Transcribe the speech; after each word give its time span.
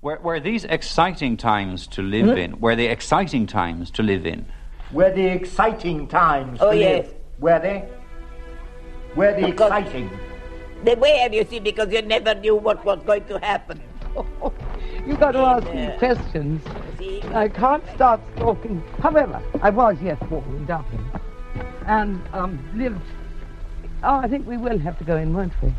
Were, 0.00 0.18
were 0.22 0.38
these 0.40 0.64
exciting 0.64 1.36
times 1.36 1.86
to 1.88 2.02
live 2.02 2.28
Hmm? 2.30 2.36
in? 2.38 2.60
Were 2.60 2.76
they 2.76 2.88
exciting 2.88 3.46
times 3.46 3.90
to 3.92 4.02
live 4.02 4.26
in? 4.26 4.46
Were 4.92 5.10
the 5.12 5.26
exciting 5.26 6.06
times 6.06 6.60
Oh, 6.62 6.70
to 6.70 6.76
yes. 6.78 7.06
live? 7.06 7.14
Were 7.40 7.58
they? 7.58 7.88
Were 9.16 9.32
they 9.34 9.50
Of 9.50 9.56
course. 9.56 9.72
exciting? 9.72 10.10
They 10.84 10.94
were, 10.94 11.28
you 11.32 11.44
see, 11.44 11.58
because 11.58 11.92
you 11.92 12.02
never 12.02 12.34
knew 12.34 12.54
what 12.54 12.84
was 12.84 13.02
going 13.02 13.24
to 13.24 13.38
happen. 13.40 13.80
You've 15.06 15.18
got 15.18 15.32
to 15.32 15.38
ask 15.40 15.66
Yeah. 15.66 15.90
these 15.90 15.98
questions. 15.98 16.62
See? 16.98 17.22
I 17.34 17.48
can't 17.48 17.82
start 17.96 18.20
talking. 18.36 18.80
However, 19.00 19.42
I 19.62 19.70
was, 19.70 19.96
yes, 20.00 20.18
born 20.30 20.44
in 20.56 20.64
Dublin. 20.66 21.04
And 21.86 22.22
um, 22.32 22.58
lived. 22.76 23.00
Oh, 24.04 24.18
I 24.20 24.28
think 24.28 24.46
we 24.46 24.56
will 24.56 24.78
have 24.78 24.96
to 24.98 25.04
go 25.04 25.16
in, 25.16 25.34
won't 25.34 25.52
we? 25.60 25.72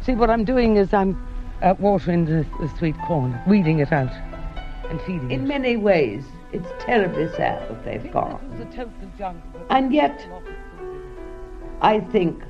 See, 0.00 0.14
what 0.14 0.30
I'm 0.30 0.44
doing 0.44 0.76
is 0.76 0.94
I'm 0.94 1.14
uh, 1.62 1.74
watering 1.78 2.24
the, 2.24 2.46
the 2.60 2.70
sweet 2.78 2.96
corn, 3.06 3.38
weeding 3.46 3.80
it 3.80 3.92
out, 3.92 4.12
and 4.88 5.00
feeding 5.02 5.30
it. 5.30 5.34
In 5.34 5.44
it. 5.44 5.48
many 5.48 5.76
ways, 5.76 6.24
it's 6.52 6.68
terribly 6.80 7.28
sad 7.36 7.68
that 7.68 7.84
they've 7.84 8.12
gone. 8.12 8.40
This 8.52 8.60
is 8.60 8.74
a 8.74 8.76
total 8.76 9.10
jungle. 9.18 9.66
And 9.70 9.92
yet, 9.92 10.26
I 11.80 12.00
think 12.00 12.42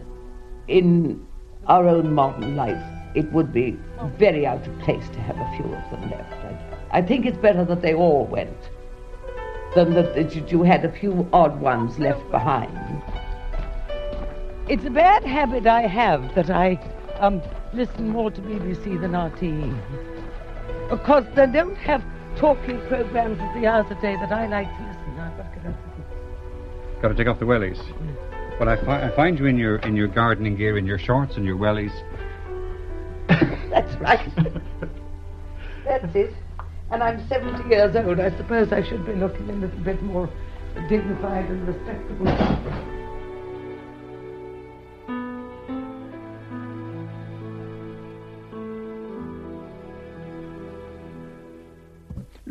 in 0.68 1.26
our 1.66 1.88
own 1.88 2.12
modern 2.12 2.56
life, 2.56 2.82
it 3.14 3.30
would 3.32 3.52
be 3.52 3.76
very 4.16 4.46
out 4.46 4.66
of 4.66 4.78
place 4.80 5.08
to 5.10 5.20
have 5.20 5.36
a 5.36 5.56
few 5.56 5.66
of 5.74 5.90
them 5.90 6.10
left. 6.10 6.32
I, 6.32 6.98
I 6.98 7.02
think 7.02 7.26
it's 7.26 7.38
better 7.38 7.64
that 7.64 7.82
they 7.82 7.94
all 7.94 8.26
went 8.26 8.70
than 9.74 9.94
that, 9.94 10.50
you 10.50 10.62
had 10.62 10.84
a 10.84 10.92
few 10.92 11.28
odd 11.32 11.60
ones 11.60 11.98
left 11.98 12.28
behind. 12.30 12.76
It's 14.68 14.84
a 14.84 14.90
bad 14.90 15.24
habit 15.24 15.66
I 15.66 15.82
have 15.82 16.34
that 16.34 16.50
I 16.50 16.78
um, 17.18 17.42
listen 17.72 18.08
more 18.08 18.30
to 18.30 18.40
BBC 18.40 19.00
than 19.00 19.12
RTE. 19.12 20.90
Because 20.90 21.24
they 21.34 21.46
don't 21.46 21.76
have 21.76 22.02
talking 22.36 22.80
programs 22.88 23.38
at 23.40 23.54
the 23.54 23.66
hours 23.66 23.90
of 23.90 24.00
day 24.00 24.16
that 24.16 24.32
I 24.32 24.46
like 24.46 24.68
to 24.76 24.84
listen. 24.86 25.20
I've 25.20 25.36
got 25.36 25.54
to. 25.54 25.74
Got 27.02 27.08
to 27.08 27.14
take 27.14 27.26
off 27.28 27.38
the 27.38 27.44
wellies. 27.46 27.78
But 28.58 28.68
I, 28.68 28.76
fi- 28.84 29.06
I 29.06 29.16
find 29.16 29.38
you 29.38 29.46
in 29.46 29.56
your 29.56 29.76
in 29.76 29.96
your 29.96 30.08
gardening 30.08 30.56
gear, 30.56 30.76
in 30.76 30.86
your 30.86 30.98
shorts 30.98 31.36
and 31.36 31.46
your 31.46 31.56
wellies. 31.56 31.92
That's 33.70 33.94
right. 33.96 34.28
That's 35.84 36.14
it. 36.14 36.34
And 36.90 37.02
I'm 37.02 37.26
70 37.28 37.68
years 37.68 37.94
old. 37.96 38.18
I 38.18 38.36
suppose 38.36 38.72
I 38.72 38.82
should 38.82 39.06
be 39.06 39.14
looking 39.14 39.48
a 39.48 39.52
little 39.52 39.78
bit 39.80 40.02
more 40.02 40.28
dignified 40.88 41.48
and 41.48 41.68
respectable. 41.68 42.26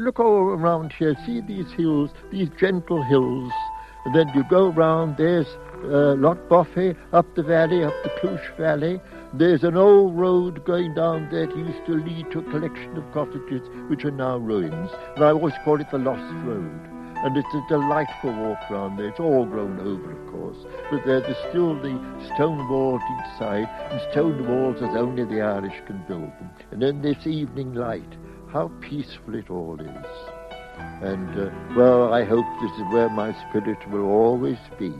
Look 0.09 0.21
all 0.21 0.49
around 0.57 0.91
here. 0.93 1.15
See 1.23 1.39
these 1.39 1.71
hills, 1.73 2.09
these 2.31 2.49
gentle 2.59 3.03
hills. 3.03 3.51
And 4.05 4.15
then 4.15 4.27
you 4.33 4.43
go 4.49 4.69
round, 4.69 5.17
there's 5.17 5.45
uh, 5.83 6.15
Loch 6.15 6.49
Buffet 6.49 6.95
up 7.13 7.27
the 7.35 7.43
valley, 7.43 7.83
up 7.83 7.93
the 8.01 8.09
Clush 8.19 8.57
Valley. 8.57 8.99
There's 9.35 9.63
an 9.63 9.77
old 9.77 10.17
road 10.17 10.65
going 10.65 10.95
down 10.95 11.29
there 11.29 11.45
that 11.45 11.55
used 11.55 11.85
to 11.85 11.91
lead 11.91 12.31
to 12.31 12.39
a 12.39 12.49
collection 12.49 12.97
of 12.97 13.03
cottages 13.13 13.61
which 13.87 14.03
are 14.03 14.09
now 14.09 14.37
ruins. 14.37 14.89
And 15.15 15.23
I 15.23 15.29
always 15.29 15.53
call 15.63 15.79
it 15.79 15.91
the 15.91 15.99
Lost 15.99 16.33
Road. 16.43 16.89
And 17.21 17.37
it's 17.37 17.53
a 17.53 17.63
delightful 17.69 18.33
walk 18.33 18.67
round 18.71 18.97
there. 18.97 19.09
It's 19.09 19.19
all 19.19 19.45
grown 19.45 19.79
over, 19.79 20.11
of 20.11 20.31
course. 20.31 20.57
But 20.89 21.05
there, 21.05 21.21
there's 21.21 21.37
still 21.49 21.75
the 21.75 21.93
stone 22.33 22.67
walls 22.67 23.03
each 23.13 23.37
side, 23.37 23.69
and 23.91 24.01
stone 24.11 24.47
walls 24.47 24.77
as 24.77 24.97
only 24.97 25.23
the 25.25 25.41
Irish 25.41 25.79
can 25.85 26.03
build 26.07 26.31
them. 26.39 26.49
And 26.71 26.81
then 26.81 27.03
this 27.03 27.27
evening 27.27 27.75
light, 27.75 28.17
how 28.51 28.71
peaceful 28.81 29.35
it 29.35 29.49
all 29.49 29.79
is. 29.79 30.05
And, 31.01 31.39
uh, 31.39 31.49
well, 31.75 32.13
I 32.13 32.23
hope 32.23 32.45
this 32.61 32.71
is 32.71 32.93
where 32.93 33.09
my 33.09 33.33
spirit 33.49 33.77
will 33.89 34.05
always 34.05 34.57
be. 34.77 34.93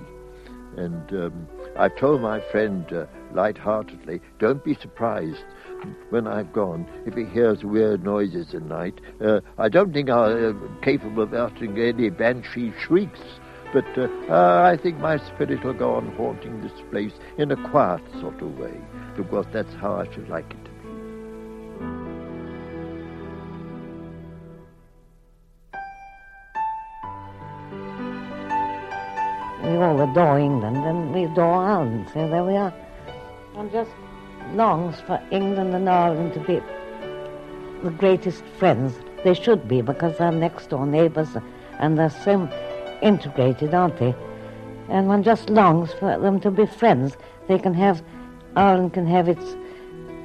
And 0.77 1.11
um, 1.11 1.47
I've 1.77 1.95
told 1.97 2.21
my 2.21 2.41
friend 2.51 2.85
uh, 2.93 3.05
light-heartedly, 3.33 4.21
don't 4.39 4.63
be 4.63 4.75
surprised 4.75 5.43
when 6.09 6.27
I've 6.27 6.53
gone 6.53 6.85
if 7.05 7.15
he 7.15 7.25
hears 7.25 7.63
weird 7.63 8.03
noises 8.03 8.53
at 8.53 8.63
night. 8.63 8.99
Uh, 9.21 9.39
I 9.57 9.69
don't 9.69 9.93
think 9.93 10.09
I'm 10.09 10.77
capable 10.81 11.23
of 11.23 11.33
uttering 11.33 11.77
any 11.77 12.09
banshee 12.09 12.73
shrieks, 12.85 13.19
but 13.73 13.85
uh, 13.97 14.07
uh, 14.29 14.63
I 14.63 14.81
think 14.81 14.99
my 14.99 15.17
spirit 15.17 15.63
will 15.63 15.73
go 15.73 15.95
on 15.95 16.13
haunting 16.15 16.61
this 16.61 16.79
place 16.91 17.13
in 17.37 17.51
a 17.51 17.69
quiet 17.69 18.01
sort 18.19 18.41
of 18.41 18.57
way, 18.57 18.73
because 19.15 19.45
that's 19.51 19.73
how 19.75 19.93
I 19.93 20.13
should 20.13 20.29
like 20.29 20.51
it 20.51 20.58
We 29.69 29.75
all 29.75 30.01
adore 30.01 30.39
England 30.39 30.77
and 30.77 31.13
we 31.13 31.25
adore 31.25 31.63
Ireland, 31.63 32.09
so 32.11 32.27
there 32.27 32.43
we 32.43 32.55
are. 32.55 32.71
One 33.53 33.69
just 33.69 33.91
longs 34.55 34.99
for 35.01 35.21
England 35.29 35.75
and 35.75 35.87
Ireland 35.87 36.33
to 36.33 36.39
be 36.39 36.59
the 37.83 37.91
greatest 37.91 38.43
friends. 38.57 38.95
They 39.23 39.35
should 39.35 39.67
be 39.67 39.81
because 39.83 40.17
they're 40.17 40.31
next 40.31 40.71
door 40.71 40.87
neighbours 40.87 41.37
and 41.77 41.99
they're 41.99 42.09
so 42.09 42.49
integrated, 43.03 43.75
aren't 43.75 43.99
they? 43.99 44.15
And 44.89 45.07
one 45.07 45.21
just 45.21 45.51
longs 45.51 45.93
for 45.93 46.17
them 46.17 46.39
to 46.39 46.49
be 46.49 46.65
friends. 46.65 47.15
They 47.47 47.59
can 47.59 47.75
have, 47.75 48.01
Ireland 48.55 48.93
can 48.93 49.05
have 49.05 49.29
its 49.29 49.55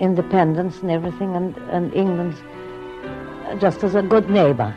independence 0.00 0.80
and 0.80 0.90
everything, 0.90 1.36
and, 1.36 1.54
and 1.68 1.92
England's 1.92 2.40
just 3.60 3.84
as 3.84 3.94
a 3.94 4.00
good 4.00 4.30
neighbour, 4.30 4.74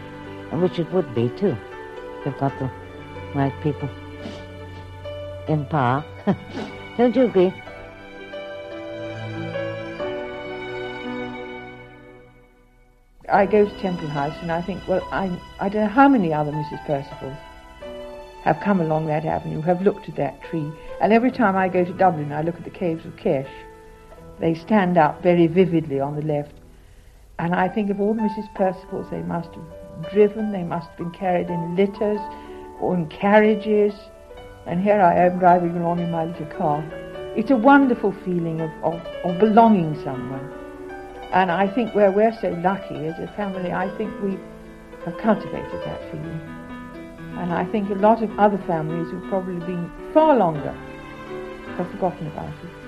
which 0.51 0.77
it 0.77 0.91
would 0.91 1.15
be 1.15 1.29
too. 1.29 1.55
They've 2.25 2.37
got 2.37 2.59
the 2.59 2.69
right 3.33 3.53
people 3.63 3.89
in 5.47 5.65
power. 5.65 6.03
Don't 6.97 7.15
you 7.15 7.23
agree? 7.23 7.53
I 13.29 13.45
go 13.45 13.65
to 13.65 13.79
Temple 13.79 14.07
House 14.07 14.35
and 14.41 14.51
I 14.51 14.61
think, 14.61 14.87
well, 14.87 15.05
I, 15.11 15.37
I 15.59 15.67
don't 15.67 15.83
know 15.83 15.89
how 15.89 16.07
many 16.07 16.33
other 16.33 16.51
Mrs. 16.51 16.85
Percivals 16.85 17.37
have 18.43 18.61
come 18.61 18.79
along 18.79 19.07
that 19.07 19.25
avenue, 19.25 19.61
have 19.61 19.81
looked 19.81 20.07
at 20.07 20.15
that 20.15 20.41
tree. 20.43 20.71
And 21.01 21.11
every 21.11 21.31
time 21.31 21.57
I 21.57 21.67
go 21.67 21.83
to 21.83 21.91
Dublin, 21.91 22.31
I 22.31 22.41
look 22.41 22.55
at 22.55 22.63
the 22.63 22.69
caves 22.69 23.05
of 23.05 23.17
Kesh. 23.17 23.49
They 24.39 24.53
stand 24.53 24.97
out 24.97 25.21
very 25.21 25.47
vividly 25.47 25.99
on 25.99 26.15
the 26.15 26.21
left. 26.21 26.53
And 27.37 27.53
I 27.53 27.67
think 27.67 27.89
of 27.89 27.99
all 27.99 28.13
the 28.13 28.21
Mrs. 28.21 28.53
Percivals, 28.55 29.07
they 29.11 29.21
must 29.21 29.49
have 29.53 30.11
driven, 30.13 30.53
they 30.53 30.63
must 30.63 30.87
have 30.87 30.97
been 30.97 31.11
carried 31.11 31.49
in 31.49 31.75
litters 31.75 32.21
or 32.79 32.95
in 32.95 33.07
carriages. 33.09 33.93
And 34.67 34.81
here 34.81 35.01
I 35.01 35.15
am 35.15 35.39
driving 35.39 35.77
along 35.77 35.99
in 35.99 36.11
my 36.11 36.25
little 36.25 36.45
car. 36.47 36.83
It's 37.37 37.51
a 37.51 37.55
wonderful 37.55 38.11
feeling 38.25 38.59
of, 38.59 38.71
of, 38.83 38.95
of 39.23 39.39
belonging 39.39 39.95
somewhere. 40.03 40.51
And 41.31 41.51
I 41.51 41.67
think 41.67 41.95
where 41.95 42.11
we're 42.11 42.35
so 42.41 42.49
lucky 42.49 43.07
as 43.07 43.17
a 43.19 43.31
family, 43.35 43.71
I 43.71 43.89
think 43.97 44.11
we 44.21 44.37
have 45.05 45.17
cultivated 45.19 45.81
that 45.85 46.11
feeling. 46.11 46.41
And 47.37 47.53
I 47.53 47.63
think 47.65 47.89
a 47.89 47.95
lot 47.95 48.23
of 48.23 48.37
other 48.39 48.57
families 48.67 49.09
who've 49.11 49.29
probably 49.29 49.59
been 49.65 49.89
far 50.13 50.35
longer 50.35 50.75
have 51.77 51.89
forgotten 51.91 52.27
about 52.27 52.49
it. 52.49 52.86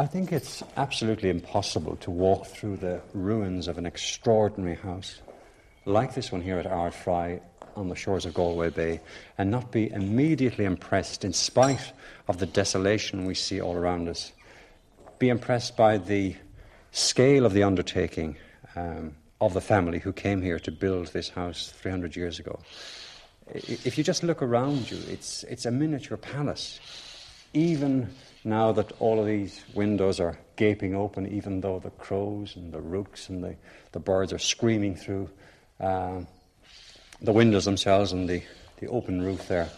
I 0.00 0.06
think 0.06 0.32
it's 0.32 0.62
absolutely 0.78 1.28
impossible 1.28 1.96
to 1.96 2.10
walk 2.10 2.46
through 2.46 2.78
the 2.78 3.02
ruins 3.12 3.68
of 3.68 3.76
an 3.76 3.84
extraordinary 3.84 4.76
house 4.76 5.20
like 5.84 6.14
this 6.14 6.32
one 6.32 6.40
here 6.40 6.58
at 6.58 6.64
Ardfry 6.64 7.42
on 7.76 7.90
the 7.90 7.94
shores 7.94 8.24
of 8.24 8.32
Galway 8.32 8.70
Bay 8.70 9.00
and 9.36 9.50
not 9.50 9.70
be 9.70 9.90
immediately 9.90 10.64
impressed, 10.64 11.22
in 11.22 11.34
spite 11.34 11.92
of 12.28 12.38
the 12.38 12.46
desolation 12.46 13.26
we 13.26 13.34
see 13.34 13.60
all 13.60 13.76
around 13.76 14.08
us, 14.08 14.32
be 15.18 15.28
impressed 15.28 15.76
by 15.76 15.98
the 15.98 16.34
scale 16.92 17.44
of 17.44 17.52
the 17.52 17.62
undertaking 17.62 18.38
um, 18.76 19.14
of 19.38 19.52
the 19.52 19.60
family 19.60 19.98
who 19.98 20.14
came 20.14 20.40
here 20.40 20.58
to 20.60 20.72
build 20.72 21.08
this 21.08 21.28
house 21.28 21.74
300 21.76 22.16
years 22.16 22.38
ago. 22.38 22.58
If 23.48 23.98
you 23.98 24.04
just 24.04 24.22
look 24.22 24.40
around 24.40 24.90
you, 24.90 24.96
it's, 25.10 25.42
it's 25.44 25.66
a 25.66 25.70
miniature 25.70 26.16
palace. 26.16 26.80
Even 27.52 28.08
now 28.44 28.72
that 28.72 28.92
all 29.00 29.20
of 29.20 29.26
these 29.26 29.62
windows 29.74 30.18
are 30.20 30.38
gaping 30.56 30.94
open, 30.94 31.26
even 31.26 31.60
though 31.60 31.78
the 31.78 31.90
crows 31.90 32.56
and 32.56 32.72
the 32.72 32.80
rooks 32.80 33.28
and 33.28 33.42
the, 33.42 33.56
the 33.92 33.98
birds 33.98 34.32
are 34.32 34.38
screaming 34.38 34.96
through 34.96 35.28
um, 35.78 36.26
the 37.20 37.32
windows 37.32 37.64
themselves 37.64 38.12
and 38.12 38.28
the, 38.28 38.42
the 38.78 38.86
open 38.88 39.22
roof 39.22 39.46
there, 39.48 39.68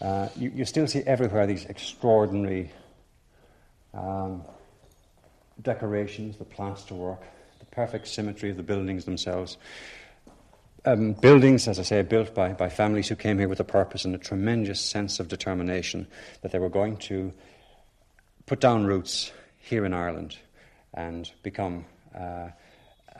uh, 0.00 0.28
you, 0.36 0.50
you, 0.54 0.64
still 0.64 0.86
see 0.86 1.00
everywhere 1.00 1.46
these 1.46 1.66
extraordinary 1.66 2.72
um, 3.92 4.42
decorations, 5.60 6.38
the 6.38 6.44
plasterwork, 6.44 7.20
the 7.58 7.66
perfect 7.66 8.08
symmetry 8.08 8.50
of 8.50 8.56
the 8.56 8.62
buildings 8.62 9.04
themselves. 9.04 9.58
Um, 10.86 11.12
buildings, 11.12 11.68
as 11.68 11.78
I 11.78 11.82
say, 11.82 12.00
built 12.00 12.34
by, 12.34 12.54
by 12.54 12.70
families 12.70 13.08
who 13.08 13.14
came 13.14 13.38
here 13.38 13.48
with 13.48 13.60
a 13.60 13.64
purpose 13.64 14.06
and 14.06 14.14
a 14.14 14.18
tremendous 14.18 14.80
sense 14.80 15.20
of 15.20 15.28
determination 15.28 16.06
that 16.40 16.52
they 16.52 16.58
were 16.58 16.70
going 16.70 16.96
to 16.98 17.34
put 18.50 18.58
down 18.58 18.84
roots 18.84 19.30
here 19.58 19.84
in 19.84 19.94
Ireland 19.94 20.36
and 20.92 21.30
become 21.44 21.84
uh, 22.12 22.48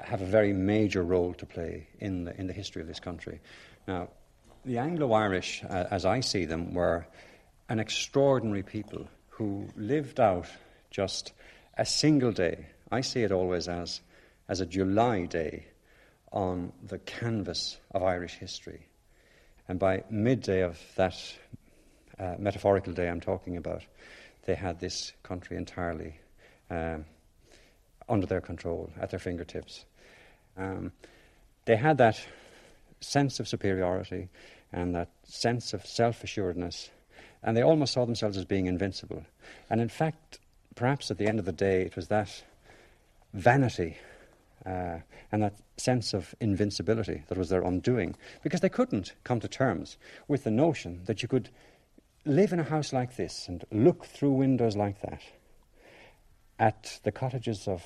have 0.00 0.22
a 0.22 0.26
very 0.26 0.52
major 0.52 1.04
role 1.04 1.34
to 1.34 1.46
play 1.46 1.86
in 2.00 2.24
the 2.24 2.36
in 2.40 2.48
the 2.48 2.52
history 2.52 2.82
of 2.82 2.88
this 2.88 2.98
country. 2.98 3.40
Now, 3.86 4.08
the 4.64 4.78
Anglo-Irish, 4.78 5.62
uh, 5.62 5.84
as 5.88 6.04
I 6.04 6.18
see 6.18 6.46
them, 6.46 6.74
were 6.74 7.06
an 7.68 7.78
extraordinary 7.78 8.64
people 8.64 9.06
who 9.28 9.68
lived 9.76 10.18
out 10.18 10.48
just 10.90 11.32
a 11.78 11.86
single 11.86 12.32
day. 12.32 12.66
I 12.90 13.00
see 13.00 13.22
it 13.22 13.30
always 13.30 13.68
as 13.68 14.00
as 14.48 14.60
a 14.60 14.66
July 14.66 15.26
day 15.26 15.66
on 16.32 16.72
the 16.82 16.98
canvas 16.98 17.78
of 17.92 18.02
Irish 18.02 18.34
history. 18.34 18.88
And 19.68 19.78
by 19.78 20.02
midday 20.10 20.62
of 20.62 20.76
that 20.96 21.14
uh, 22.18 22.34
metaphorical 22.36 22.92
day 22.94 23.08
I'm 23.08 23.20
talking 23.20 23.56
about, 23.56 23.84
they 24.50 24.56
had 24.56 24.80
this 24.80 25.12
country 25.22 25.56
entirely 25.56 26.18
um, 26.70 27.04
under 28.08 28.26
their 28.26 28.40
control, 28.40 28.90
at 29.00 29.10
their 29.10 29.20
fingertips. 29.20 29.84
Um, 30.56 30.90
they 31.66 31.76
had 31.76 31.98
that 31.98 32.20
sense 33.00 33.38
of 33.38 33.46
superiority 33.46 34.28
and 34.72 34.92
that 34.96 35.10
sense 35.22 35.72
of 35.72 35.86
self 35.86 36.24
assuredness, 36.24 36.90
and 37.44 37.56
they 37.56 37.62
almost 37.62 37.92
saw 37.92 38.04
themselves 38.04 38.36
as 38.36 38.44
being 38.44 38.66
invincible. 38.66 39.24
And 39.70 39.80
in 39.80 39.88
fact, 39.88 40.40
perhaps 40.74 41.12
at 41.12 41.18
the 41.18 41.28
end 41.28 41.38
of 41.38 41.44
the 41.44 41.52
day, 41.52 41.82
it 41.82 41.94
was 41.94 42.08
that 42.08 42.42
vanity 43.32 43.98
uh, 44.66 44.98
and 45.30 45.44
that 45.44 45.54
sense 45.76 46.12
of 46.12 46.34
invincibility 46.40 47.22
that 47.28 47.38
was 47.38 47.50
their 47.50 47.62
undoing, 47.62 48.16
because 48.42 48.62
they 48.62 48.68
couldn't 48.68 49.14
come 49.22 49.38
to 49.38 49.46
terms 49.46 49.96
with 50.26 50.42
the 50.42 50.50
notion 50.50 51.02
that 51.04 51.22
you 51.22 51.28
could 51.28 51.50
live 52.24 52.52
in 52.52 52.60
a 52.60 52.64
house 52.64 52.92
like 52.92 53.16
this 53.16 53.48
and 53.48 53.64
look 53.72 54.04
through 54.04 54.32
windows 54.32 54.76
like 54.76 55.00
that 55.00 55.22
at 56.58 57.00
the 57.02 57.12
cottages 57.12 57.66
of 57.66 57.82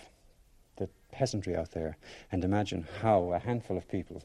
the 0.77 0.89
peasantry 1.13 1.55
out 1.55 1.71
there 1.71 1.97
and 2.33 2.43
imagine 2.43 2.87
how 3.01 3.33
a 3.33 3.39
handful 3.39 3.77
of 3.77 3.89
people 3.89 4.23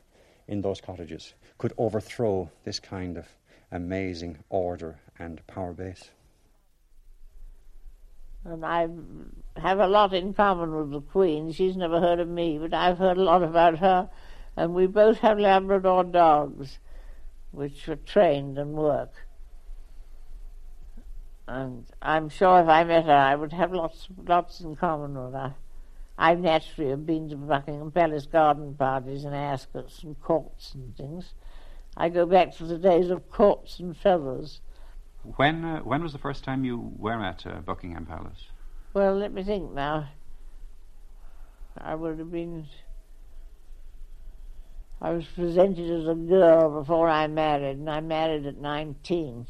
in 0.47 0.61
those 0.61 0.81
cottages 0.81 1.35
could 1.59 1.73
overthrow 1.77 2.49
this 2.63 2.79
kind 2.79 3.17
of 3.17 3.27
amazing 3.71 4.39
order 4.49 4.99
and 5.19 5.45
power 5.45 5.73
base. 5.73 6.09
And 8.45 8.65
I 8.65 8.87
have 9.57 9.79
a 9.79 9.87
lot 9.87 10.13
in 10.13 10.33
common 10.33 10.73
with 10.73 10.91
the 10.91 11.01
Queen. 11.01 11.51
She's 11.51 11.77
never 11.77 11.99
heard 11.99 12.19
of 12.19 12.27
me, 12.27 12.57
but 12.57 12.73
I've 12.73 12.97
heard 12.97 13.17
a 13.17 13.23
lot 13.23 13.43
about 13.43 13.77
her. 13.77 14.09
And 14.55 14.73
we 14.73 14.87
both 14.87 15.19
have 15.19 15.37
Labrador 15.37 16.05
dogs, 16.05 16.79
which 17.51 17.87
are 17.87 17.97
trained 17.97 18.57
and 18.57 18.73
work. 18.73 19.11
And 21.49 21.87
I'm 21.99 22.29
sure 22.29 22.61
if 22.61 22.67
I 22.67 22.83
met 22.83 23.05
her, 23.05 23.11
I 23.11 23.33
would 23.33 23.53
have 23.53 23.73
lots, 23.73 24.07
lots 24.27 24.59
in 24.59 24.75
common 24.75 25.15
with 25.15 25.33
her. 25.33 25.55
I 26.15 26.35
naturally 26.35 26.91
have 26.91 27.07
been 27.07 27.27
to 27.29 27.37
Buckingham 27.37 27.89
Palace 27.91 28.27
garden 28.27 28.75
parties 28.75 29.23
and 29.23 29.33
ascots 29.33 30.03
and 30.03 30.21
courts 30.21 30.75
and 30.75 30.95
things. 30.95 31.33
I 31.97 32.09
go 32.09 32.27
back 32.27 32.55
to 32.57 32.65
the 32.65 32.77
days 32.77 33.09
of 33.09 33.31
courts 33.31 33.79
and 33.79 33.97
feathers. 33.97 34.61
When 35.23 35.65
uh, 35.65 35.79
when 35.79 36.03
was 36.03 36.13
the 36.13 36.19
first 36.19 36.43
time 36.43 36.63
you 36.63 36.93
were 36.95 37.19
at 37.19 37.47
uh, 37.47 37.61
Buckingham 37.61 38.05
Palace? 38.05 38.49
Well, 38.93 39.15
let 39.15 39.33
me 39.33 39.41
think 39.41 39.73
now. 39.73 40.09
I 41.75 41.95
would 41.95 42.19
have 42.19 42.31
been. 42.31 42.67
I 45.01 45.11
was 45.11 45.25
presented 45.25 45.89
as 45.89 46.07
a 46.07 46.13
girl 46.13 46.79
before 46.79 47.09
I 47.09 47.25
married, 47.25 47.77
and 47.77 47.89
I 47.89 48.01
married 48.01 48.45
at 48.45 48.57
19. 48.57 49.47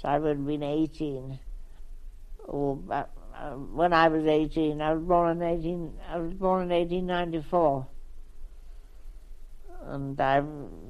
So 0.00 0.08
I 0.08 0.18
would 0.18 0.36
have 0.36 0.46
been 0.46 0.62
18. 0.62 1.38
Or 2.44 2.78
uh, 2.90 3.04
uh, 3.36 3.50
when 3.50 3.92
I 3.92 4.08
was 4.08 4.24
18, 4.24 4.80
I 4.80 4.94
was 4.94 5.02
born 5.02 5.42
in 5.42 5.42
18. 5.42 5.92
I 6.08 6.18
was 6.18 6.32
born 6.34 6.62
in 6.62 6.68
1894, 6.70 7.86
and 9.86 10.20
I 10.20 10.42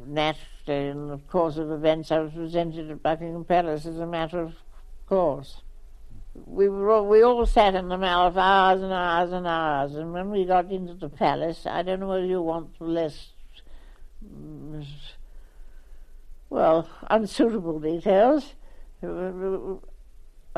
naturally, 0.06 0.88
in 0.88 1.08
the 1.08 1.18
course 1.28 1.56
of 1.56 1.70
events, 1.70 2.12
I 2.12 2.20
was 2.20 2.32
presented 2.32 2.90
at 2.90 3.02
Buckingham 3.02 3.44
Palace 3.44 3.84
as 3.86 3.98
a 3.98 4.06
matter 4.06 4.40
of 4.40 4.54
course. 5.06 5.62
We 6.46 6.68
were 6.68 6.90
all, 6.90 7.06
we 7.06 7.22
all 7.22 7.44
sat 7.46 7.74
in 7.74 7.88
the 7.88 7.98
mall 7.98 8.30
for 8.30 8.38
hours 8.38 8.82
and 8.82 8.92
hours 8.92 9.32
and 9.32 9.46
hours, 9.46 9.94
and 9.96 10.12
when 10.12 10.30
we 10.30 10.44
got 10.44 10.70
into 10.70 10.94
the 10.94 11.08
palace, 11.08 11.66
I 11.66 11.82
don't 11.82 11.98
know 11.98 12.08
whether 12.08 12.24
you 12.24 12.40
want 12.40 12.78
the 12.78 12.84
list 12.84 13.30
Well, 16.48 16.88
unsuitable 17.10 17.80
details 17.80 18.54
and 19.02 19.80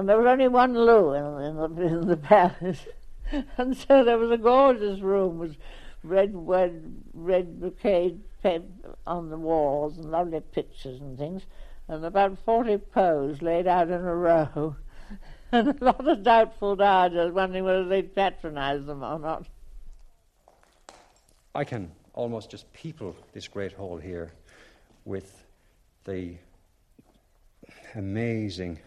there 0.09 0.19
was 0.19 0.27
only 0.27 0.49
one 0.49 0.75
loo 0.75 1.13
in, 1.13 1.45
in, 1.45 1.57
the, 1.57 1.83
in 1.83 2.07
the 2.09 2.17
palace. 2.29 2.87
and 3.57 3.77
so 3.77 4.05
there 4.05 4.19
was 4.19 4.31
a 4.31 4.39
gorgeous 4.39 5.01
room 5.01 5.39
with 5.39 5.57
red, 6.03 6.31
red, 6.35 7.03
red 7.15 7.61
brocade 7.61 8.21
on 9.07 9.31
the 9.31 9.37
walls 9.37 9.99
and 9.99 10.11
lovely 10.11 10.41
pictures 10.41 11.01
and 11.01 11.17
things, 11.17 11.43
and 11.89 12.05
about 12.05 12.37
40 12.45 12.79
poes 12.79 13.41
laid 13.41 13.67
out 13.67 13.89
in 13.89 14.01
a 14.01 14.15
row, 14.15 14.77
and 15.53 15.69
a 15.69 15.85
lot 15.85 16.07
of 16.07 16.23
doubtful 16.23 16.77
dodgers 16.77 17.33
wondering 17.33 17.65
whether 17.65 17.87
they'd 17.87 18.15
patronize 18.15 18.85
them 18.85 19.05
or 19.05 19.19
not. 19.19 19.47
I 21.55 21.65
can 21.65 21.93
almost 22.15 22.51
just 22.51 22.71
people 22.73 23.15
this 23.33 23.47
great 23.47 23.73
hall 23.73 23.99
here 23.99 24.33
with 25.05 25.45
the 26.05 26.35
amazing 27.95 28.79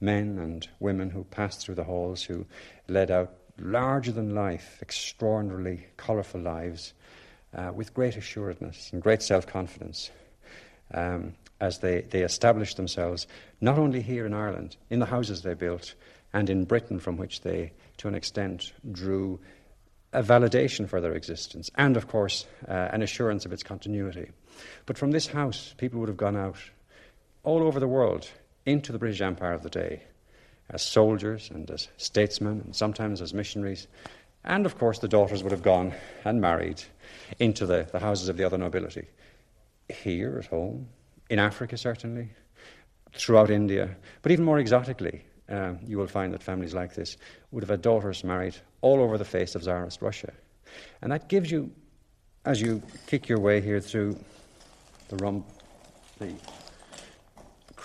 men 0.00 0.38
and 0.38 0.68
women 0.80 1.10
who 1.10 1.24
passed 1.24 1.60
through 1.60 1.74
the 1.74 1.84
halls, 1.84 2.22
who 2.22 2.46
led 2.88 3.10
out 3.10 3.32
larger 3.58 4.12
than 4.12 4.34
life, 4.34 4.78
extraordinarily 4.82 5.86
colourful 5.96 6.40
lives 6.40 6.92
uh, 7.54 7.70
with 7.74 7.94
great 7.94 8.16
assuredness 8.16 8.90
and 8.92 9.02
great 9.02 9.22
self 9.22 9.46
confidence 9.46 10.10
um, 10.92 11.34
as 11.60 11.78
they, 11.78 12.02
they 12.02 12.22
established 12.22 12.76
themselves 12.76 13.26
not 13.60 13.78
only 13.78 14.02
here 14.02 14.26
in 14.26 14.34
Ireland, 14.34 14.76
in 14.90 14.98
the 14.98 15.06
houses 15.06 15.42
they 15.42 15.54
built, 15.54 15.94
and 16.32 16.50
in 16.50 16.64
Britain, 16.64 16.98
from 16.98 17.16
which 17.16 17.42
they, 17.42 17.72
to 17.98 18.08
an 18.08 18.14
extent, 18.14 18.72
drew 18.90 19.40
a 20.12 20.22
validation 20.22 20.88
for 20.88 21.00
their 21.00 21.14
existence 21.14 21.70
and, 21.76 21.96
of 21.96 22.08
course, 22.08 22.46
uh, 22.68 22.72
an 22.72 23.02
assurance 23.02 23.46
of 23.46 23.52
its 23.52 23.62
continuity. 23.62 24.30
But 24.86 24.98
from 24.98 25.12
this 25.12 25.26
house, 25.26 25.74
people 25.78 26.00
would 26.00 26.08
have 26.08 26.16
gone 26.16 26.36
out 26.36 26.58
all 27.44 27.62
over 27.62 27.78
the 27.78 27.88
world 27.88 28.28
into 28.66 28.92
the 28.92 28.98
British 28.98 29.20
Empire 29.20 29.52
of 29.52 29.62
the 29.62 29.70
day 29.70 30.02
as 30.70 30.82
soldiers 30.82 31.50
and 31.52 31.70
as 31.70 31.88
statesmen 31.96 32.62
and 32.64 32.74
sometimes 32.74 33.20
as 33.20 33.34
missionaries. 33.34 33.86
And 34.44 34.66
of 34.66 34.78
course, 34.78 34.98
the 34.98 35.08
daughters 35.08 35.42
would 35.42 35.52
have 35.52 35.62
gone 35.62 35.94
and 36.24 36.40
married 36.40 36.82
into 37.38 37.66
the, 37.66 37.86
the 37.92 37.98
houses 37.98 38.28
of 38.28 38.36
the 38.36 38.44
other 38.44 38.58
nobility. 38.58 39.06
Here 39.88 40.38
at 40.38 40.46
home, 40.46 40.88
in 41.30 41.38
Africa, 41.38 41.76
certainly, 41.76 42.30
throughout 43.14 43.50
India, 43.50 43.96
but 44.22 44.32
even 44.32 44.44
more 44.44 44.58
exotically, 44.58 45.24
um, 45.48 45.78
you 45.86 45.98
will 45.98 46.06
find 46.06 46.32
that 46.32 46.42
families 46.42 46.74
like 46.74 46.94
this 46.94 47.16
would 47.50 47.62
have 47.62 47.70
had 47.70 47.82
daughters 47.82 48.24
married 48.24 48.56
all 48.80 49.00
over 49.00 49.18
the 49.18 49.24
face 49.24 49.54
of 49.54 49.62
Tsarist 49.62 50.00
Russia. 50.00 50.32
And 51.02 51.12
that 51.12 51.28
gives 51.28 51.50
you, 51.50 51.70
as 52.44 52.60
you 52.60 52.82
kick 53.06 53.28
your 53.28 53.38
way 53.38 53.60
here 53.60 53.80
through 53.80 54.18
the 55.08 55.16
rum, 55.16 55.44
the 56.18 56.32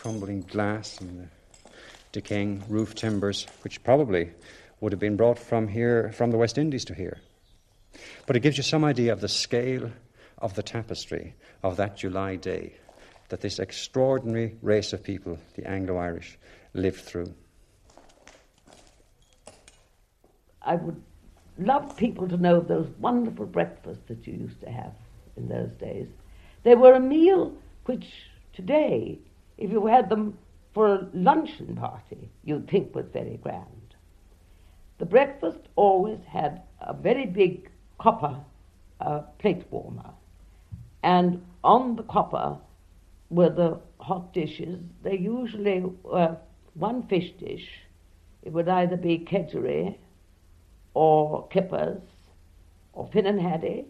crumbling 0.01 0.41
glass 0.43 0.97
and 1.01 1.19
the 1.19 1.71
decaying 2.13 2.63
roof 2.69 2.95
timbers, 2.95 3.45
which 3.63 3.83
probably 3.83 4.31
would 4.79 4.93
have 4.93 4.99
been 4.99 5.17
brought 5.17 5.37
from 5.37 5.67
here, 5.67 6.09
from 6.13 6.31
the 6.31 6.37
West 6.37 6.57
Indies 6.57 6.85
to 6.85 6.93
here. 6.93 7.17
But 8.25 8.37
it 8.37 8.39
gives 8.39 8.55
you 8.55 8.63
some 8.63 8.85
idea 8.85 9.11
of 9.11 9.19
the 9.19 9.27
scale 9.27 9.91
of 10.37 10.53
the 10.55 10.63
tapestry 10.63 11.35
of 11.63 11.75
that 11.77 11.97
July 11.97 12.37
day 12.37 12.75
that 13.27 13.41
this 13.41 13.59
extraordinary 13.59 14.55
race 14.61 14.93
of 14.93 15.03
people, 15.03 15.37
the 15.55 15.69
Anglo 15.69 15.97
Irish, 15.97 16.37
lived 16.73 17.01
through. 17.01 17.33
I 20.61 20.75
would 20.75 21.03
love 21.57 21.97
people 21.97 22.29
to 22.29 22.37
know 22.37 22.55
of 22.55 22.69
those 22.69 22.87
wonderful 22.99 23.47
breakfasts 23.47 24.03
that 24.07 24.25
you 24.25 24.33
used 24.33 24.61
to 24.61 24.69
have 24.69 24.93
in 25.35 25.49
those 25.49 25.71
days. 25.71 26.07
They 26.63 26.75
were 26.75 26.93
a 26.93 27.01
meal 27.01 27.53
which 27.83 28.07
today 28.53 29.19
if 29.59 29.71
you 29.71 29.85
had 29.85 30.09
them 30.09 30.37
for 30.73 30.87
a 30.87 31.07
luncheon 31.13 31.75
party, 31.75 32.29
you'd 32.45 32.69
think 32.69 32.95
was 32.95 33.05
very 33.11 33.37
grand. 33.43 33.95
The 34.97 35.05
breakfast 35.05 35.59
always 35.75 36.19
had 36.27 36.61
a 36.81 36.93
very 36.93 37.25
big 37.25 37.69
copper 37.99 38.37
uh, 39.01 39.19
plate 39.37 39.65
warmer, 39.69 40.11
and 41.03 41.45
on 41.63 41.97
the 41.97 42.03
copper 42.03 42.57
were 43.29 43.49
the 43.49 43.79
hot 43.99 44.33
dishes. 44.33 44.79
They 45.03 45.17
usually 45.17 45.81
were 46.03 46.37
one 46.75 47.05
fish 47.07 47.31
dish. 47.37 47.67
It 48.43 48.53
would 48.53 48.69
either 48.69 48.95
be 48.95 49.19
kedgeree 49.19 49.97
or 50.93 51.47
kippers 51.49 52.01
or 52.93 53.07
finnan 53.07 53.39
haddie 53.39 53.85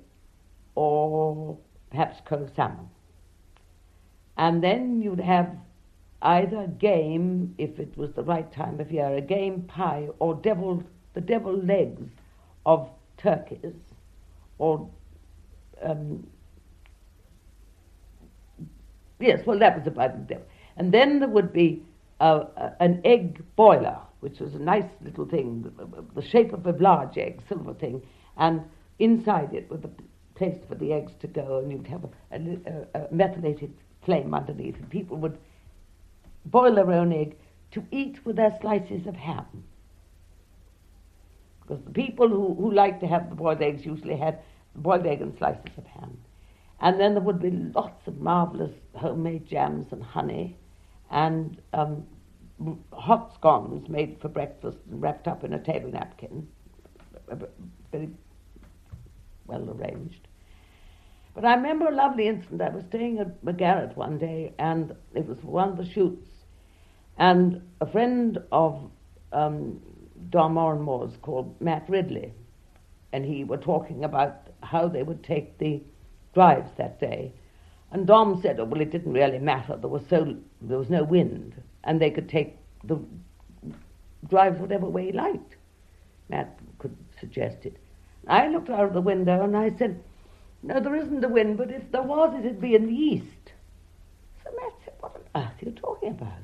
or 0.73 1.57
perhaps 1.91 2.21
cold 2.25 2.51
salmon. 2.55 2.89
And 4.39 4.63
then 4.63 5.01
you'd 5.01 5.19
have 5.19 5.53
either 6.22 6.65
game, 6.79 7.53
if 7.58 7.77
it 7.77 7.96
was 7.98 8.13
the 8.13 8.24
right 8.24 8.50
time 8.53 8.79
of 8.79 8.89
year, 8.89 9.17
a 9.17 9.22
game 9.22 9.63
pie 9.63 10.08
or 10.19 10.34
deviled, 10.34 10.86
the 11.13 11.19
deviled 11.19 11.67
legs 11.67 12.10
of 12.65 12.89
turkeys 13.17 13.75
or 14.58 14.89
um, 15.81 16.25
yes, 19.19 19.41
well, 19.46 19.60
that 19.60 19.77
was 19.77 19.88
about 19.88 20.13
the 20.13 20.36
devil. 20.36 20.48
And 20.77 20.93
then 20.93 21.19
there 21.19 21.27
would 21.27 21.51
be 21.51 21.84
an 22.22 23.01
egg 23.03 23.43
boiler, 23.58 23.98
which 24.22 24.39
was 24.39 24.53
a 24.55 24.60
nice 24.60 24.89
little 25.03 25.25
thing, 25.25 25.69
the 26.15 26.22
shape 26.22 26.53
of 26.53 26.65
a 26.65 26.72
large 26.72 27.17
egg, 27.17 27.41
silver 27.50 27.74
thing, 27.74 28.01
and 28.38 28.62
inside 29.00 29.53
it 29.53 29.69
was 29.69 29.81
a 29.84 29.89
place 30.38 30.58
for 30.69 30.75
the 30.75 30.93
eggs 30.93 31.12
to 31.19 31.27
go, 31.27 31.60
and 31.60 31.72
you'd 31.74 31.88
have 31.88 32.05
a, 32.31 33.00
a 33.00 33.13
methylated 33.13 33.74
flame 34.10 34.34
underneath, 34.34 34.75
and 34.78 34.89
people 34.89 35.18
would 35.18 35.38
boil 36.46 36.74
their 36.74 36.92
own 36.92 37.13
egg 37.13 37.36
to 37.70 37.84
eat 37.92 38.25
with 38.25 38.36
their 38.38 38.58
slices 38.60 39.06
of 39.06 39.16
ham. 39.16 39.46
Because 41.62 41.84
the 41.84 41.92
people 41.92 42.28
who, 42.28 42.56
who 42.56 42.72
liked 42.72 43.01
to 43.01 43.08
have 43.08 43.30
the 43.30 43.36
boiled 43.36 43.62
eggs 43.62 43.86
usually 43.86 44.18
had 44.18 44.39
boiled 44.75 45.06
egg 45.06 45.22
and 45.22 45.38
slices 45.38 45.78
of 45.78 45.86
ham. 45.86 46.18
And 46.82 47.00
then 47.00 47.13
there 47.13 47.22
would 47.22 47.39
be 47.39 47.51
lots 47.51 48.08
of 48.08 48.20
marvelous 48.20 48.72
homemade 48.96 49.46
jams 49.46 49.86
and 49.92 50.01
honey, 50.01 50.58
and 51.12 51.62
um, 51.74 52.04
hot 52.92 53.36
scones 53.36 53.88
made 53.89 54.18
for 54.20 54.30
breakfast 54.30 54.80
and 54.89 55.00
wrapped 55.00 55.28
up 55.28 55.44
in 55.44 55.54
a 55.54 55.60
table 55.60 55.92
napkin, 55.92 56.48
very 57.92 58.10
well 59.46 59.70
arranged. 59.70 60.28
But 61.39 61.48
I 61.48 61.55
remember 61.55 61.88
a 61.88 61.96
lovely 61.96 62.27
incident. 62.27 62.62
I 62.62 62.67
was 62.67 62.84
staying 62.89 63.19
at 63.19 63.46
MacGarrett 63.46 63.96
one 63.96 64.17
day, 64.17 64.51
and 64.60 64.93
it 65.15 65.25
was 65.25 65.41
one 65.41 65.69
of 65.69 65.77
the 65.77 65.86
shoots, 65.86 66.27
and 67.17 67.62
a 67.79 67.86
friend 67.86 68.39
of 68.51 68.91
um, 69.31 69.79
Dom 70.31 70.55
Oranmore's 70.55 71.15
called 71.22 71.55
Matt 71.62 71.86
Ridley, 71.88 72.34
and 73.13 73.24
he 73.24 73.46
were 73.46 73.55
talking 73.55 74.03
about 74.03 74.50
how 74.63 74.89
they 74.89 75.01
would 75.01 75.24
take 75.24 75.58
the 75.60 75.81
drives 76.34 76.72
that 76.77 77.00
day. 77.00 77.31
And 77.93 78.05
Dom 78.05 78.41
said, 78.41 78.60
oh, 78.60 78.65
well, 78.65 78.81
it 78.81 78.91
didn't 78.91 79.13
really 79.13 79.39
matter. 79.39 79.77
There 79.77 79.89
was, 79.89 80.03
so, 80.10 80.36
there 80.60 80.77
was 80.77 80.89
no 80.89 81.05
wind, 81.05 81.55
and 81.86 82.01
they 82.01 82.12
could 82.12 82.27
take 82.27 82.58
the 82.84 83.00
drives 84.27 84.60
whatever 84.60 84.88
way 84.88 85.05
he 85.05 85.12
liked. 85.13 85.55
Matt 86.27 86.60
could 86.79 86.98
suggest 87.17 87.65
it. 87.65 87.77
I 88.27 88.50
looked 88.50 88.69
out 88.69 88.84
of 88.84 88.93
the 88.93 89.00
window 89.00 89.41
and 89.41 89.55
I 89.55 89.69
said, 89.77 90.03
no, 90.62 90.80
there 90.80 90.96
isn't 90.96 91.24
a 91.24 91.30
wind, 91.30 91.58
but 91.58 91.72
if 91.72 91.92
there 91.92 92.01
was, 92.01 92.36
it'd 92.38 92.62
be 92.62 92.75
in 92.75 92.88
the 92.88 92.94
east. 92.94 93.54
So 94.44 94.51
Matt 94.56 94.74
said, 94.84 94.94
what 95.00 95.16
on 95.16 95.44
earth 95.44 95.62
are 95.62 95.66
you 95.66 95.72
talking 95.72 96.10
about? 96.10 96.44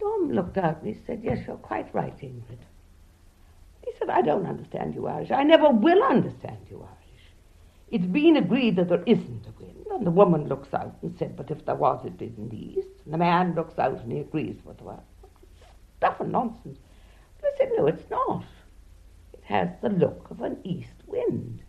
Dom 0.00 0.32
looked 0.32 0.58
out 0.58 0.82
and 0.82 0.94
he 0.94 1.00
said, 1.06 1.20
yes, 1.22 1.46
you're 1.46 1.56
quite 1.56 1.94
right, 1.94 2.16
Ingrid. 2.18 2.58
He 3.84 3.92
said, 3.98 4.10
I 4.10 4.22
don't 4.22 4.46
understand 4.46 4.94
you 4.94 5.06
Irish. 5.06 5.30
I 5.30 5.44
never 5.44 5.70
will 5.70 6.02
understand 6.02 6.58
you 6.68 6.78
Irish. 6.78 7.06
It's 7.90 8.04
been 8.04 8.36
agreed 8.36 8.76
that 8.76 8.88
there 8.88 9.04
isn't 9.06 9.46
a 9.46 9.62
wind, 9.62 9.86
and 9.92 10.04
the 10.04 10.10
woman 10.10 10.48
looks 10.48 10.74
out 10.74 10.96
and 11.02 11.16
said, 11.16 11.36
but 11.36 11.52
if 11.52 11.64
there 11.64 11.76
was, 11.76 12.00
it'd 12.04 12.18
be 12.18 12.32
in 12.36 12.48
the 12.48 12.78
east. 12.78 12.88
And 13.04 13.14
the 13.14 13.18
man 13.18 13.54
looks 13.54 13.78
out 13.78 14.00
and 14.00 14.10
he 14.10 14.18
agrees 14.18 14.56
with 14.64 14.80
her. 14.80 14.98
Stuff 15.98 16.20
and 16.20 16.32
nonsense. 16.32 16.78
But 17.40 17.52
I 17.54 17.58
said, 17.58 17.70
no, 17.76 17.86
it's 17.86 18.10
not. 18.10 18.44
It 19.32 19.44
has 19.44 19.68
the 19.80 19.88
look 19.88 20.26
of 20.30 20.40
an 20.40 20.58
east 20.64 20.90
wind. 21.06 21.60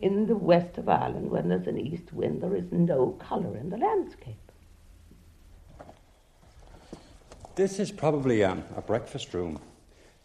In 0.00 0.26
the 0.26 0.36
west 0.36 0.78
of 0.78 0.88
Ireland, 0.88 1.30
when 1.30 1.48
there's 1.48 1.66
an 1.66 1.78
east 1.78 2.12
wind, 2.12 2.42
there 2.42 2.56
is 2.56 2.72
no 2.72 3.18
colour 3.28 3.56
in 3.56 3.68
the 3.68 3.76
landscape. 3.76 4.36
This 7.54 7.78
is 7.78 7.92
probably 7.92 8.42
um, 8.42 8.64
a 8.76 8.80
breakfast 8.80 9.34
room, 9.34 9.60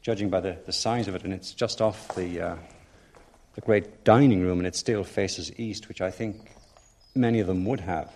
judging 0.01 0.29
by 0.29 0.39
the, 0.39 0.58
the 0.65 0.72
size 0.72 1.10
of 1.10 1.15
it, 1.15 1.24
and 1.24 1.34
it's 1.34 1.51
just 1.51 1.82
off 1.82 2.15
the, 2.15 2.39
uh, 2.39 2.55
the 3.55 3.62
great 3.62 4.05
dining 4.05 4.41
room, 4.41 4.60
and 4.60 4.67
it 4.67 4.75
still 4.75 5.03
faces 5.03 5.51
east, 5.60 5.89
which 5.89 6.00
I 6.00 6.10
think 6.10 6.55
many 7.13 7.41
of 7.41 7.48
them 7.48 7.65
would 7.65 7.82
have. 7.82 8.13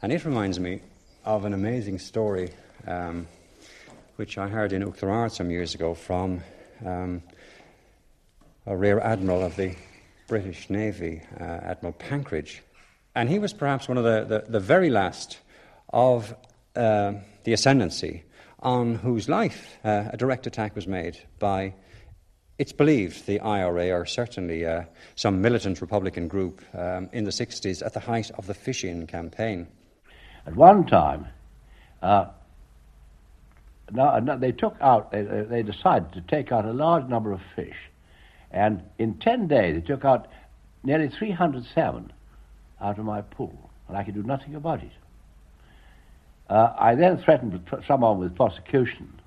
And 0.00 0.12
it 0.12 0.24
reminds 0.24 0.58
me 0.58 0.80
of 1.26 1.44
an 1.44 1.52
amazing 1.52 1.98
story 1.98 2.52
um, 2.86 3.26
which 4.16 4.38
I 4.38 4.48
heard 4.48 4.72
in 4.72 4.82
Oughterard 4.82 5.32
some 5.32 5.50
years 5.50 5.74
ago 5.74 5.92
from 5.94 6.42
um, 6.84 7.22
a 8.66 8.74
rear 8.74 8.98
admiral 9.00 9.44
of 9.44 9.56
the 9.56 9.74
British 10.26 10.70
Navy, 10.70 11.22
uh, 11.38 11.44
Admiral 11.44 11.94
Pankridge. 11.94 12.60
And 13.14 13.28
he 13.28 13.38
was 13.38 13.52
perhaps 13.52 13.88
one 13.88 13.98
of 13.98 14.04
the, 14.04 14.24
the, 14.24 14.50
the 14.50 14.60
very 14.60 14.90
last 14.90 15.38
of 15.92 16.34
uh, 16.74 17.14
the 17.44 17.52
ascendancy 17.52 18.24
on 18.60 18.94
whose 18.94 19.28
life 19.28 19.78
uh, 19.84 20.04
a 20.10 20.16
direct 20.16 20.46
attack 20.46 20.74
was 20.74 20.86
made 20.86 21.18
by, 21.38 21.74
it's 22.58 22.72
believed, 22.72 23.26
the 23.26 23.40
IRA 23.40 23.90
or 23.90 24.06
certainly 24.06 24.64
uh, 24.64 24.84
some 25.16 25.42
militant 25.42 25.80
Republican 25.80 26.28
group 26.28 26.62
um, 26.74 27.08
in 27.12 27.24
the 27.24 27.30
60s 27.30 27.84
at 27.84 27.92
the 27.92 28.00
height 28.00 28.30
of 28.38 28.46
the 28.46 28.54
fishing 28.54 29.06
campaign. 29.06 29.66
At 30.46 30.56
one 30.56 30.86
time, 30.86 31.26
uh, 32.00 32.26
now, 33.92 34.18
they 34.20 34.52
took 34.52 34.76
out, 34.80 35.12
they, 35.12 35.22
they 35.22 35.62
decided 35.62 36.12
to 36.14 36.22
take 36.22 36.50
out 36.50 36.64
a 36.64 36.72
large 36.72 37.06
number 37.08 37.32
of 37.32 37.40
fish. 37.54 37.76
And 38.52 38.82
in 38.98 39.14
10 39.14 39.48
days, 39.48 39.74
they 39.74 39.80
took 39.80 40.04
out 40.04 40.28
nearly 40.84 41.08
300 41.08 41.64
salmon 41.74 42.12
out 42.80 42.98
of 42.98 43.04
my 43.04 43.22
pool, 43.22 43.70
and 43.88 43.96
I 43.96 44.04
could 44.04 44.14
do 44.14 44.22
nothing 44.22 44.54
about 44.54 44.82
it. 44.82 44.90
Uh, 46.50 46.74
I 46.78 46.94
then 46.94 47.18
threatened 47.18 47.60
someone 47.86 48.18
with 48.18 48.36
prosecution, 48.36 49.20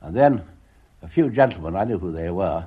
and 0.00 0.14
then 0.14 0.42
a 1.02 1.08
few 1.08 1.30
gentlemen, 1.30 1.74
I 1.74 1.84
knew 1.84 1.98
who 1.98 2.12
they 2.12 2.30
were, 2.30 2.66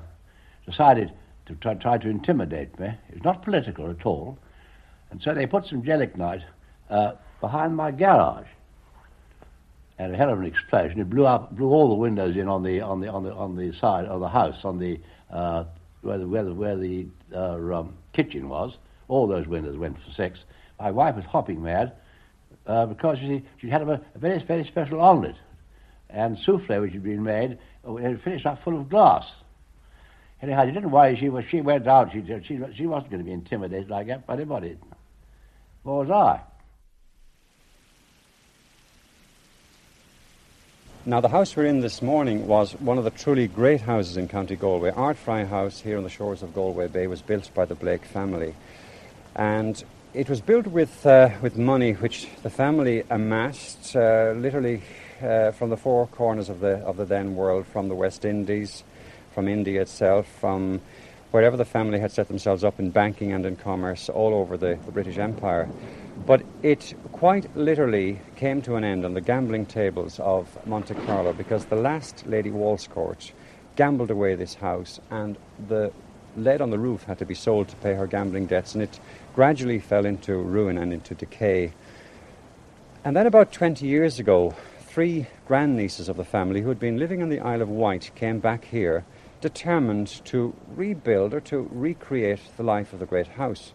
decided 0.66 1.12
to 1.46 1.54
try, 1.56 1.74
try 1.74 1.98
to 1.98 2.08
intimidate 2.08 2.78
me. 2.78 2.88
It 3.08 3.14
was 3.14 3.24
not 3.24 3.42
political 3.42 3.90
at 3.90 4.04
all, 4.04 4.38
and 5.10 5.22
so 5.22 5.34
they 5.34 5.46
put 5.46 5.66
some 5.66 5.82
gelignite 5.82 6.42
uh, 6.90 7.12
behind 7.40 7.74
my 7.74 7.90
garage. 7.90 8.46
And 10.00 10.14
a 10.14 10.16
hell 10.16 10.30
of 10.30 10.38
an 10.38 10.46
explosion. 10.46 10.98
It 10.98 11.10
blew 11.10 11.26
up, 11.26 11.54
blew 11.54 11.68
all 11.68 11.90
the 11.90 11.94
windows 11.94 12.34
in 12.34 12.48
on 12.48 12.62
the 12.62 12.80
on 12.80 13.02
the 13.02 13.08
on 13.08 13.22
the 13.22 13.34
on 13.34 13.54
the 13.54 13.70
side 13.78 14.06
of 14.06 14.20
the 14.20 14.28
house, 14.28 14.64
on 14.64 14.78
the 14.78 14.98
uh, 15.30 15.64
where 16.00 16.16
the 16.16 16.26
where 16.26 16.42
the, 16.42 16.54
where 16.54 16.76
the 16.78 17.06
uh, 17.34 17.56
um, 17.78 17.92
kitchen 18.14 18.48
was. 18.48 18.72
All 19.08 19.26
those 19.26 19.46
windows 19.46 19.76
went 19.76 19.98
for 19.98 20.10
six. 20.16 20.38
My 20.80 20.90
wife 20.90 21.16
was 21.16 21.26
hopping 21.26 21.62
mad 21.62 21.92
uh, 22.66 22.86
because 22.86 23.18
you 23.20 23.28
see, 23.28 23.46
she 23.60 23.68
had 23.68 23.82
a, 23.82 24.00
a, 24.14 24.18
very, 24.18 24.42
very 24.42 24.64
special 24.64 25.02
omelette 25.02 25.36
and 26.08 26.38
souffle 26.46 26.80
which 26.80 26.94
had 26.94 27.02
been 27.02 27.22
made, 27.22 27.58
uh, 27.86 27.94
and 27.96 28.22
finished 28.22 28.46
up 28.46 28.64
full 28.64 28.80
of 28.80 28.88
glass. 28.88 29.26
Anyhow, 30.40 30.64
she 30.64 30.72
didn't 30.72 30.92
worry. 30.92 31.18
She 31.20 31.28
was. 31.28 31.44
She 31.50 31.60
went 31.60 31.86
out. 31.86 32.10
She 32.10 32.24
she 32.48 32.58
she 32.74 32.86
wasn't 32.86 33.10
going 33.10 33.22
to 33.22 33.26
be 33.26 33.32
intimidated 33.32 33.90
like 33.90 34.06
that 34.06 34.26
by 34.26 34.32
anybody. 34.32 34.78
Was 35.84 36.08
I. 36.08 36.40
Now, 41.06 41.22
the 41.22 41.30
house 41.30 41.56
we're 41.56 41.64
in 41.64 41.80
this 41.80 42.02
morning 42.02 42.46
was 42.46 42.72
one 42.72 42.98
of 42.98 43.04
the 43.04 43.10
truly 43.10 43.48
great 43.48 43.80
houses 43.80 44.18
in 44.18 44.28
County 44.28 44.54
Galway. 44.54 44.90
Ardfry 44.90 45.48
House 45.48 45.80
here 45.80 45.96
on 45.96 46.04
the 46.04 46.10
shores 46.10 46.42
of 46.42 46.52
Galway 46.52 46.88
Bay 46.88 47.06
was 47.06 47.22
built 47.22 47.48
by 47.54 47.64
the 47.64 47.74
Blake 47.74 48.04
family. 48.04 48.54
And 49.34 49.82
it 50.12 50.28
was 50.28 50.42
built 50.42 50.66
with, 50.66 51.06
uh, 51.06 51.30
with 51.40 51.56
money 51.56 51.92
which 51.92 52.28
the 52.42 52.50
family 52.50 53.02
amassed 53.08 53.96
uh, 53.96 54.34
literally 54.36 54.82
uh, 55.22 55.52
from 55.52 55.70
the 55.70 55.78
four 55.78 56.06
corners 56.06 56.50
of 56.50 56.60
the, 56.60 56.76
of 56.80 56.98
the 56.98 57.06
then 57.06 57.34
world, 57.34 57.66
from 57.66 57.88
the 57.88 57.94
West 57.94 58.26
Indies, 58.26 58.84
from 59.32 59.48
India 59.48 59.80
itself, 59.80 60.26
from 60.38 60.82
wherever 61.30 61.56
the 61.56 61.64
family 61.64 61.98
had 61.98 62.12
set 62.12 62.28
themselves 62.28 62.62
up 62.62 62.78
in 62.78 62.90
banking 62.90 63.32
and 63.32 63.46
in 63.46 63.56
commerce 63.56 64.10
all 64.10 64.34
over 64.34 64.58
the, 64.58 64.78
the 64.84 64.92
British 64.92 65.16
Empire. 65.16 65.66
But 66.26 66.42
it 66.62 66.94
quite 67.12 67.56
literally 67.56 68.20
came 68.36 68.62
to 68.62 68.76
an 68.76 68.84
end 68.84 69.04
on 69.04 69.14
the 69.14 69.20
gambling 69.20 69.66
tables 69.66 70.20
of 70.20 70.46
Monte 70.66 70.94
Carlo 71.06 71.32
because 71.32 71.64
the 71.64 71.76
last 71.76 72.26
Lady 72.26 72.50
Wallscourt 72.50 73.32
gambled 73.76 74.10
away 74.10 74.34
this 74.34 74.54
house 74.54 75.00
and 75.10 75.38
the 75.68 75.92
lead 76.36 76.60
on 76.60 76.70
the 76.70 76.78
roof 76.78 77.04
had 77.04 77.18
to 77.18 77.24
be 77.24 77.34
sold 77.34 77.68
to 77.68 77.76
pay 77.76 77.94
her 77.94 78.06
gambling 78.06 78.46
debts 78.46 78.74
and 78.74 78.82
it 78.82 79.00
gradually 79.34 79.78
fell 79.78 80.04
into 80.04 80.36
ruin 80.36 80.78
and 80.78 80.92
into 80.92 81.14
decay. 81.14 81.72
And 83.04 83.16
then 83.16 83.26
about 83.26 83.52
20 83.52 83.86
years 83.86 84.18
ago, 84.18 84.54
three 84.80 85.26
grandnieces 85.46 86.08
of 86.08 86.16
the 86.16 86.24
family 86.24 86.60
who 86.60 86.68
had 86.68 86.78
been 86.78 86.98
living 86.98 87.22
on 87.22 87.30
the 87.30 87.40
Isle 87.40 87.62
of 87.62 87.68
Wight 87.68 88.10
came 88.14 88.40
back 88.40 88.66
here 88.66 89.04
determined 89.40 90.08
to 90.26 90.54
rebuild 90.68 91.32
or 91.32 91.40
to 91.40 91.68
recreate 91.72 92.40
the 92.56 92.62
life 92.62 92.92
of 92.92 92.98
the 92.98 93.06
great 93.06 93.28
house. 93.28 93.72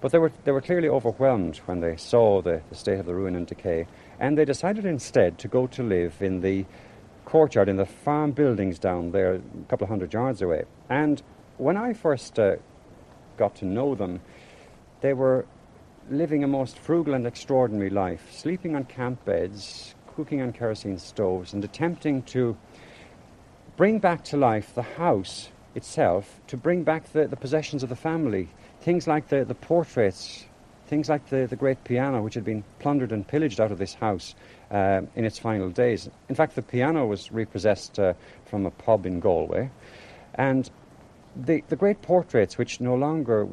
But 0.00 0.12
they 0.12 0.18
were, 0.18 0.32
they 0.44 0.52
were 0.52 0.62
clearly 0.62 0.88
overwhelmed 0.88 1.58
when 1.66 1.80
they 1.80 1.96
saw 1.96 2.40
the, 2.40 2.62
the 2.70 2.74
state 2.74 2.98
of 2.98 3.06
the 3.06 3.14
ruin 3.14 3.36
and 3.36 3.46
decay, 3.46 3.86
and 4.18 4.36
they 4.36 4.44
decided 4.44 4.86
instead 4.86 5.38
to 5.38 5.48
go 5.48 5.66
to 5.68 5.82
live 5.82 6.22
in 6.22 6.40
the 6.40 6.64
courtyard, 7.24 7.68
in 7.68 7.76
the 7.76 7.86
farm 7.86 8.32
buildings 8.32 8.78
down 8.78 9.12
there, 9.12 9.34
a 9.34 9.40
couple 9.68 9.84
of 9.84 9.90
hundred 9.90 10.12
yards 10.12 10.42
away. 10.42 10.64
And 10.88 11.22
when 11.58 11.76
I 11.76 11.92
first 11.92 12.38
uh, 12.38 12.56
got 13.36 13.54
to 13.56 13.66
know 13.66 13.94
them, 13.94 14.20
they 15.00 15.12
were 15.12 15.46
living 16.10 16.42
a 16.42 16.48
most 16.48 16.78
frugal 16.78 17.14
and 17.14 17.26
extraordinary 17.26 17.90
life, 17.90 18.32
sleeping 18.32 18.74
on 18.74 18.84
camp 18.84 19.24
beds, 19.24 19.94
cooking 20.16 20.40
on 20.40 20.52
kerosene 20.52 20.98
stoves, 20.98 21.52
and 21.52 21.62
attempting 21.62 22.22
to 22.22 22.56
bring 23.76 23.98
back 23.98 24.24
to 24.24 24.36
life 24.36 24.74
the 24.74 24.82
house 24.82 25.50
itself, 25.74 26.40
to 26.48 26.56
bring 26.56 26.82
back 26.82 27.12
the, 27.12 27.28
the 27.28 27.36
possessions 27.36 27.82
of 27.82 27.88
the 27.88 27.96
family, 27.96 28.48
things 28.80 29.06
like 29.06 29.28
the, 29.28 29.44
the 29.44 29.54
portraits, 29.54 30.44
things 30.86 31.08
like 31.08 31.28
the, 31.28 31.46
the 31.46 31.56
great 31.56 31.82
piano, 31.84 32.22
which 32.22 32.34
had 32.34 32.44
been 32.44 32.64
plundered 32.78 33.12
and 33.12 33.26
pillaged 33.26 33.60
out 33.60 33.70
of 33.70 33.78
this 33.78 33.94
house 33.94 34.34
uh, 34.70 35.02
in 35.14 35.24
its 35.24 35.38
final 35.38 35.70
days. 35.70 36.08
In 36.28 36.34
fact, 36.34 36.54
the 36.54 36.62
piano 36.62 37.06
was 37.06 37.30
repossessed 37.30 37.98
uh, 37.98 38.14
from 38.46 38.66
a 38.66 38.70
pub 38.70 39.06
in 39.06 39.20
Galway, 39.20 39.70
and 40.34 40.70
the, 41.36 41.62
the 41.68 41.76
great 41.76 42.02
portraits, 42.02 42.58
which 42.58 42.80
no 42.80 42.94
longer 42.94 43.46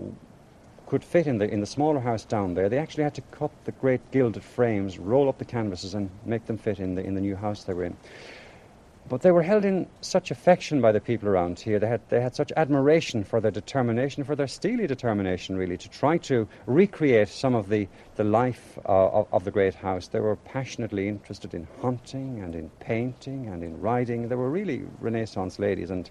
could 0.88 1.04
fit 1.04 1.28
in 1.28 1.38
the, 1.38 1.50
in 1.50 1.60
the 1.60 1.66
smaller 1.66 2.00
house 2.00 2.24
down 2.24 2.54
there, 2.54 2.70
they 2.70 2.78
actually 2.78 3.04
had 3.04 3.14
to 3.14 3.22
cut 3.32 3.52
the 3.66 3.74
great 3.74 4.00
gilded 4.12 4.44
frames, 4.44 4.98
roll 4.98 5.28
up 5.28 5.38
the 5.38 5.46
canvases, 5.46 5.94
and 5.94 6.10
make 6.26 6.46
them 6.46 6.58
fit 6.58 6.80
in 6.80 6.96
the, 6.96 7.04
in 7.04 7.14
the 7.14 7.22
new 7.22 7.36
house 7.36 7.66
they 7.66 7.74
were 7.74 7.84
in. 7.84 7.98
But 9.10 9.22
they 9.22 9.32
were 9.32 9.44
held 9.44 9.64
in 9.64 9.88
such 10.02 10.32
affection 10.32 10.82
by 10.82 10.92
the 10.92 11.00
people 11.00 11.30
around 11.30 11.60
here. 11.60 11.80
They 11.80 11.88
had, 11.88 12.02
they 12.10 12.20
had 12.20 12.36
such 12.36 12.52
admiration 12.58 13.24
for 13.24 13.40
their 13.40 13.52
determination, 13.52 14.26
for 14.26 14.36
their 14.36 14.48
steely 14.48 14.86
determination, 14.86 15.56
really, 15.56 15.78
to 15.78 15.90
try 15.90 16.18
to 16.20 16.48
recreate 16.66 17.30
some 17.30 17.56
of 17.56 17.70
the, 17.70 17.88
the 18.16 18.26
life 18.26 18.78
uh, 18.86 19.08
of, 19.08 19.28
of 19.32 19.44
the 19.46 19.52
great 19.52 19.76
house. 19.76 20.08
They 20.08 20.20
were 20.20 20.36
passionately 20.36 21.08
interested 21.08 21.54
in 21.54 21.68
hunting 21.82 22.42
and 22.42 22.54
in 22.54 22.70
painting 22.82 23.48
and 23.48 23.64
in 23.64 23.80
riding. 23.80 24.28
They 24.28 24.36
were 24.36 24.50
really 24.50 24.84
Renaissance 25.00 25.58
ladies. 25.58 25.90
And 25.90 26.10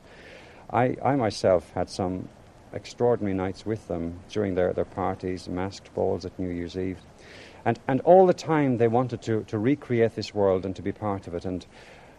I, 0.70 0.96
I 1.04 1.16
myself 1.16 1.70
had 1.72 1.90
some 1.90 2.28
extraordinary 2.72 3.34
nights 3.34 3.66
with 3.66 3.86
them 3.88 4.20
during 4.30 4.54
their, 4.54 4.72
their 4.72 4.84
parties, 4.86 5.48
masked 5.48 5.92
balls 5.94 6.24
at 6.24 6.38
New 6.38 6.48
Year's 6.50 6.78
Eve. 6.78 6.98
And, 7.66 7.78
and 7.88 8.00
all 8.02 8.26
the 8.26 8.34
time 8.34 8.78
they 8.78 8.88
wanted 8.88 9.22
to, 9.22 9.42
to 9.44 9.58
recreate 9.58 10.14
this 10.14 10.32
world 10.32 10.64
and 10.64 10.74
to 10.76 10.82
be 10.82 10.92
part 10.92 11.26
of 11.26 11.34
it. 11.34 11.44
And 11.44 11.66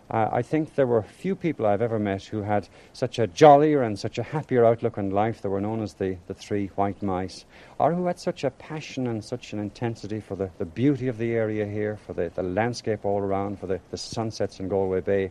uh, 0.10 0.30
I 0.32 0.42
think 0.42 0.76
there 0.76 0.88
were 0.88 1.02
few 1.02 1.36
people 1.36 1.66
I've 1.66 1.82
ever 1.82 2.00
met 2.00 2.24
who 2.24 2.42
had 2.42 2.70
such 2.94 3.20
a 3.20 3.28
jollier 3.28 3.84
and 3.84 4.00
such 4.00 4.18
a 4.18 4.24
happier 4.24 4.64
outlook 4.64 4.98
on 4.98 5.10
life. 5.10 5.42
They 5.42 5.50
were 5.50 5.60
known 5.60 5.82
as 5.82 5.96
the, 5.96 6.18
the 6.28 6.34
three 6.34 6.68
white 6.76 7.04
mice, 7.04 7.44
or 7.78 7.94
who 7.94 8.06
had 8.06 8.18
such 8.18 8.46
a 8.46 8.52
passion 8.52 9.08
and 9.08 9.22
such 9.22 9.52
an 9.52 9.60
intensity 9.60 10.22
for 10.22 10.38
the, 10.38 10.50
the 10.60 10.66
beauty 10.66 11.10
of 11.10 11.18
the 11.18 11.34
area 11.34 11.66
here, 11.66 11.98
for 11.98 12.14
the, 12.14 12.32
the 12.36 12.44
landscape 12.44 13.04
all 13.04 13.20
around, 13.20 13.60
for 13.60 13.68
the, 13.68 13.82
the 13.92 13.98
sunsets 13.98 14.62
in 14.62 14.70
Galway 14.70 15.02
Bay, 15.02 15.30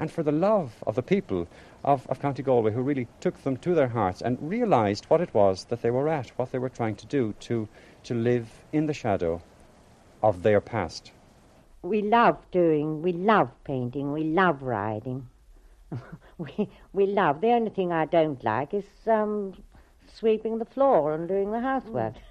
and 0.00 0.10
for 0.10 0.24
the 0.24 0.32
love 0.32 0.72
of 0.88 0.96
the 0.96 1.02
people 1.02 1.46
of, 1.84 2.04
of 2.08 2.20
County 2.20 2.42
Galway 2.42 2.72
who 2.72 2.82
really 2.82 3.06
took 3.20 3.40
them 3.44 3.56
to 3.58 3.76
their 3.76 3.88
hearts 3.88 4.22
and 4.22 4.38
realised 4.40 5.04
what 5.04 5.20
it 5.20 5.32
was 5.34 5.66
that 5.66 5.82
they 5.82 5.90
were 5.90 6.08
at, 6.08 6.30
what 6.36 6.50
they 6.50 6.58
were 6.58 6.68
trying 6.68 6.96
to 6.96 7.06
do 7.06 7.32
to, 7.40 7.68
to 8.02 8.14
live 8.14 8.48
in 8.72 8.86
the 8.86 8.94
shadow 8.94 9.40
of 10.20 10.42
their 10.42 10.60
past 10.60 11.12
we 11.82 12.02
love 12.02 12.38
doing, 12.50 13.02
we 13.02 13.12
love 13.12 13.50
painting, 13.64 14.12
we 14.12 14.24
love 14.24 14.62
riding. 14.62 15.28
we, 16.38 16.68
we 16.92 17.06
love. 17.06 17.40
The 17.40 17.48
only 17.48 17.70
thing 17.70 17.92
I 17.92 18.06
don't 18.06 18.42
like 18.44 18.74
is 18.74 18.84
um, 19.06 19.54
sweeping 20.12 20.58
the 20.58 20.64
floor 20.64 21.14
and 21.14 21.28
doing 21.28 21.52
the 21.52 21.60
housework. 21.60 22.14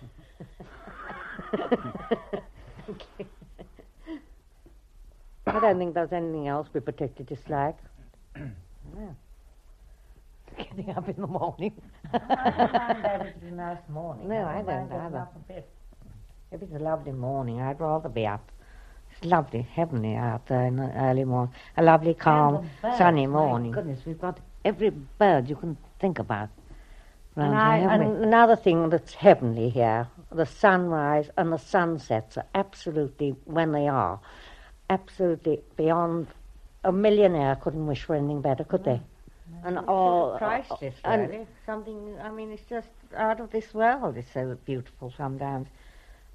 I 5.47 5.59
don't 5.59 5.77
think 5.77 5.93
there's 5.93 6.11
anything 6.11 6.47
else 6.47 6.67
we 6.73 6.79
particularly 6.79 7.35
dislike. 7.35 7.77
no. 8.35 9.15
Getting 10.57 10.89
up 10.91 11.07
in 11.09 11.15
the 11.17 11.27
morning. 11.27 11.73
I 12.13 12.17
don't 12.17 12.73
mind 12.73 13.03
that 13.03 13.25
it's 13.25 13.43
a 13.43 13.51
nice 13.51 13.77
morning. 13.89 14.27
No, 14.27 14.45
I 14.45 14.61
don't, 14.61 14.91
I 14.91 15.09
don't 15.09 15.15
either. 15.15 15.27
If 16.51 16.61
it's 16.61 16.73
a 16.73 16.79
lovely 16.79 17.11
morning, 17.11 17.59
I'd 17.61 17.79
rather 17.79 18.09
be 18.09 18.25
up 18.25 18.51
lovely, 19.23 19.61
heavenly 19.61 20.15
out 20.15 20.47
there 20.47 20.65
in 20.65 20.75
the 20.77 20.91
early 20.97 21.23
morning. 21.23 21.53
A 21.77 21.83
lovely, 21.83 22.13
calm, 22.13 22.69
sunny 22.97 23.27
morning. 23.27 23.71
My 23.71 23.75
goodness, 23.75 24.05
we've 24.05 24.19
got 24.19 24.39
every 24.63 24.89
bird 24.89 25.49
you 25.49 25.55
can 25.55 25.77
think 25.99 26.19
about. 26.19 26.49
And, 27.37 27.53
I, 27.53 27.77
and 27.77 28.23
another 28.23 28.55
thing 28.55 28.89
that's 28.89 29.13
heavenly 29.13 29.69
here, 29.69 30.07
the 30.31 30.45
sunrise 30.45 31.29
and 31.37 31.51
the 31.51 31.57
sunsets 31.57 32.37
are 32.37 32.45
absolutely, 32.55 33.35
when 33.43 33.73
they 33.73 33.87
are, 33.89 34.19
absolutely 34.89 35.61
beyond 35.75 36.27
a 36.85 36.91
millionaire 36.91 37.55
couldn't 37.55 37.87
wish 37.87 38.03
for 38.03 38.15
anything 38.15 38.41
better, 38.41 38.63
could 38.63 38.85
they? 38.85 39.01
No, 39.51 39.57
and 39.65 39.79
all 39.79 40.37
priceless, 40.37 40.95
really. 41.05 41.45
Something. 41.65 42.15
I 42.23 42.29
mean, 42.31 42.51
it's 42.51 42.63
just 42.69 42.87
out 43.15 43.39
of 43.39 43.51
this 43.51 43.73
world. 43.73 44.17
It's 44.17 44.31
so 44.31 44.57
beautiful 44.65 45.13
sometimes 45.15 45.67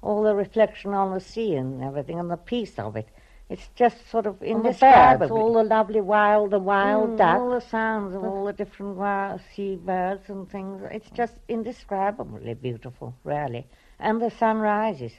all 0.01 0.23
the 0.23 0.35
reflection 0.35 0.93
on 0.93 1.13
the 1.13 1.19
sea 1.19 1.55
and 1.55 1.83
everything, 1.83 2.19
and 2.19 2.29
the 2.29 2.37
peace 2.37 2.77
of 2.79 2.95
it. 2.95 3.07
It's 3.49 3.67
just 3.75 4.09
sort 4.09 4.25
of 4.27 4.41
indescribable. 4.41 5.37
all 5.37 5.53
the 5.53 5.63
lovely 5.63 5.99
wild, 5.99 6.51
the 6.51 6.59
wild 6.59 7.11
mm, 7.11 7.17
ducks. 7.17 7.39
All 7.39 7.49
the 7.49 7.59
sounds 7.59 8.15
of 8.15 8.23
all 8.23 8.45
the 8.45 8.53
different 8.53 8.95
wild 8.95 9.41
sea 9.53 9.75
birds 9.75 10.29
and 10.29 10.49
things. 10.49 10.81
It's 10.89 11.09
just 11.09 11.35
indescribably 11.49 12.53
beautiful, 12.53 13.13
really. 13.25 13.67
And 13.99 14.21
the 14.21 14.31
sunrises 14.31 15.11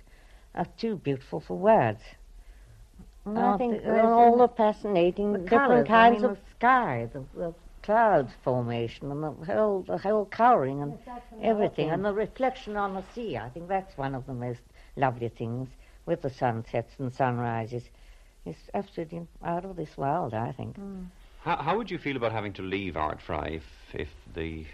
are 0.54 0.66
too 0.78 0.96
beautiful 0.96 1.40
for 1.40 1.58
words. 1.58 2.00
And 3.26 3.38
I 3.38 3.56
think 3.58 3.84
the, 3.84 4.02
all 4.02 4.38
the 4.38 4.48
fascinating 4.48 5.32
the 5.32 5.38
different 5.40 5.86
colours, 5.86 5.88
kinds 5.88 6.24
I 6.24 6.26
mean, 6.26 6.30
of 6.30 6.36
the 6.36 6.50
sky, 6.58 7.08
the, 7.12 7.24
the 7.38 7.54
clouds 7.82 8.32
formation, 8.42 9.10
and 9.10 9.22
the 9.22 9.30
whole 9.44 9.82
the 9.82 9.98
whole 9.98 10.24
colouring 10.24 10.82
and 10.82 10.98
everything, 11.40 11.90
and 11.90 12.04
the 12.04 12.12
reflection 12.12 12.76
on 12.76 12.94
the 12.94 13.04
sea. 13.14 13.36
I 13.36 13.50
think 13.50 13.68
that's 13.68 13.96
one 13.96 14.14
of 14.14 14.26
the 14.26 14.34
most 14.34 14.60
lovely 14.96 15.28
things 15.28 15.68
with 16.06 16.22
the 16.22 16.30
sunsets 16.30 16.92
and 16.98 17.12
sunrises. 17.12 17.84
It's 18.44 18.58
absolutely 18.74 19.26
out 19.44 19.64
of 19.64 19.76
this 19.76 19.96
world, 19.96 20.34
I 20.34 20.52
think. 20.52 20.78
Mm. 20.78 21.06
How, 21.42 21.56
how 21.56 21.76
would 21.76 21.90
you 21.90 21.98
feel 21.98 22.16
about 22.16 22.32
having 22.32 22.52
to 22.54 22.62
leave 22.62 22.94
Ardfry 22.94 23.56
if, 23.56 23.64
if 23.94 24.08
the 24.34 24.64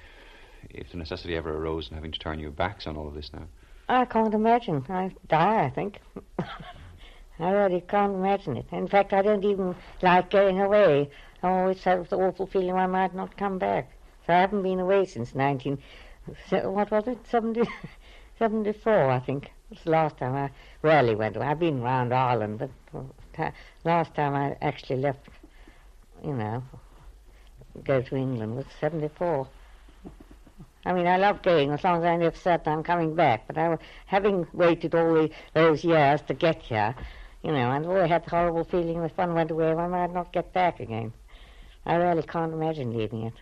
if 0.70 0.90
the 0.90 0.96
necessity 0.96 1.36
ever 1.36 1.56
arose 1.56 1.88
and 1.88 1.94
having 1.94 2.12
to 2.12 2.18
turn 2.18 2.40
your 2.40 2.50
backs 2.50 2.86
on 2.86 2.96
all 2.96 3.06
of 3.06 3.14
this 3.14 3.30
now? 3.32 3.46
I 3.88 4.04
can't 4.04 4.34
imagine. 4.34 4.84
I'd 4.88 5.14
die, 5.28 5.64
I 5.64 5.70
think. 5.70 6.00
I 7.40 7.50
really 7.50 7.80
can't 7.80 8.14
imagine 8.14 8.56
it. 8.56 8.66
In 8.72 8.88
fact, 8.88 9.12
I 9.12 9.22
don't 9.22 9.44
even 9.44 9.76
like 10.02 10.30
going 10.30 10.60
away. 10.60 11.10
I 11.42 11.48
always 11.48 11.82
have 11.84 12.08
the 12.08 12.16
awful 12.16 12.46
feeling 12.46 12.74
I 12.74 12.86
might 12.86 13.14
not 13.14 13.36
come 13.36 13.58
back. 13.58 13.90
So 14.26 14.34
I 14.34 14.40
haven't 14.40 14.62
been 14.62 14.80
away 14.80 15.06
since 15.06 15.34
19... 15.34 15.78
What 16.50 16.90
was 16.90 17.06
it? 17.06 17.18
70, 17.26 17.62
74, 18.38 19.10
I 19.10 19.18
think. 19.20 19.50
It's 19.70 19.84
the 19.84 19.90
last 19.90 20.16
time 20.16 20.34
I 20.34 20.50
rarely 20.82 21.14
went 21.14 21.36
away. 21.36 21.46
I've 21.46 21.58
been 21.58 21.80
around 21.80 22.14
Ireland, 22.14 22.58
but 22.58 23.52
last 23.84 24.14
time 24.14 24.34
I 24.34 24.56
actually 24.62 25.00
left, 25.00 25.28
you 26.24 26.32
know, 26.32 26.62
go 27.84 28.00
to 28.00 28.16
England 28.16 28.56
was 28.56 28.64
74. 28.80 29.46
I 30.86 30.92
mean, 30.92 31.06
I 31.06 31.18
love 31.18 31.42
going 31.42 31.70
as 31.70 31.84
long 31.84 31.98
as 31.98 32.04
I 32.04 32.16
never 32.16 32.36
said 32.36 32.66
I'm 32.66 32.82
coming 32.82 33.14
back. 33.14 33.46
But 33.46 33.58
I, 33.58 33.76
having 34.06 34.46
waited 34.52 34.94
all 34.94 35.14
the, 35.14 35.30
those 35.52 35.84
years 35.84 36.22
to 36.28 36.34
get 36.34 36.62
here, 36.62 36.94
you 37.42 37.52
know, 37.52 37.70
and 37.72 37.84
always 37.84 38.08
had 38.08 38.24
the 38.24 38.30
horrible 38.30 38.64
feeling 38.64 39.02
if 39.02 39.16
one 39.18 39.34
went 39.34 39.50
away, 39.50 39.74
one 39.74 39.90
might 39.90 40.14
not 40.14 40.32
get 40.32 40.52
back 40.52 40.80
again. 40.80 41.12
I 41.84 41.96
really 41.96 42.22
can't 42.22 42.52
imagine 42.52 42.96
leaving 42.96 43.24
it. 43.24 43.34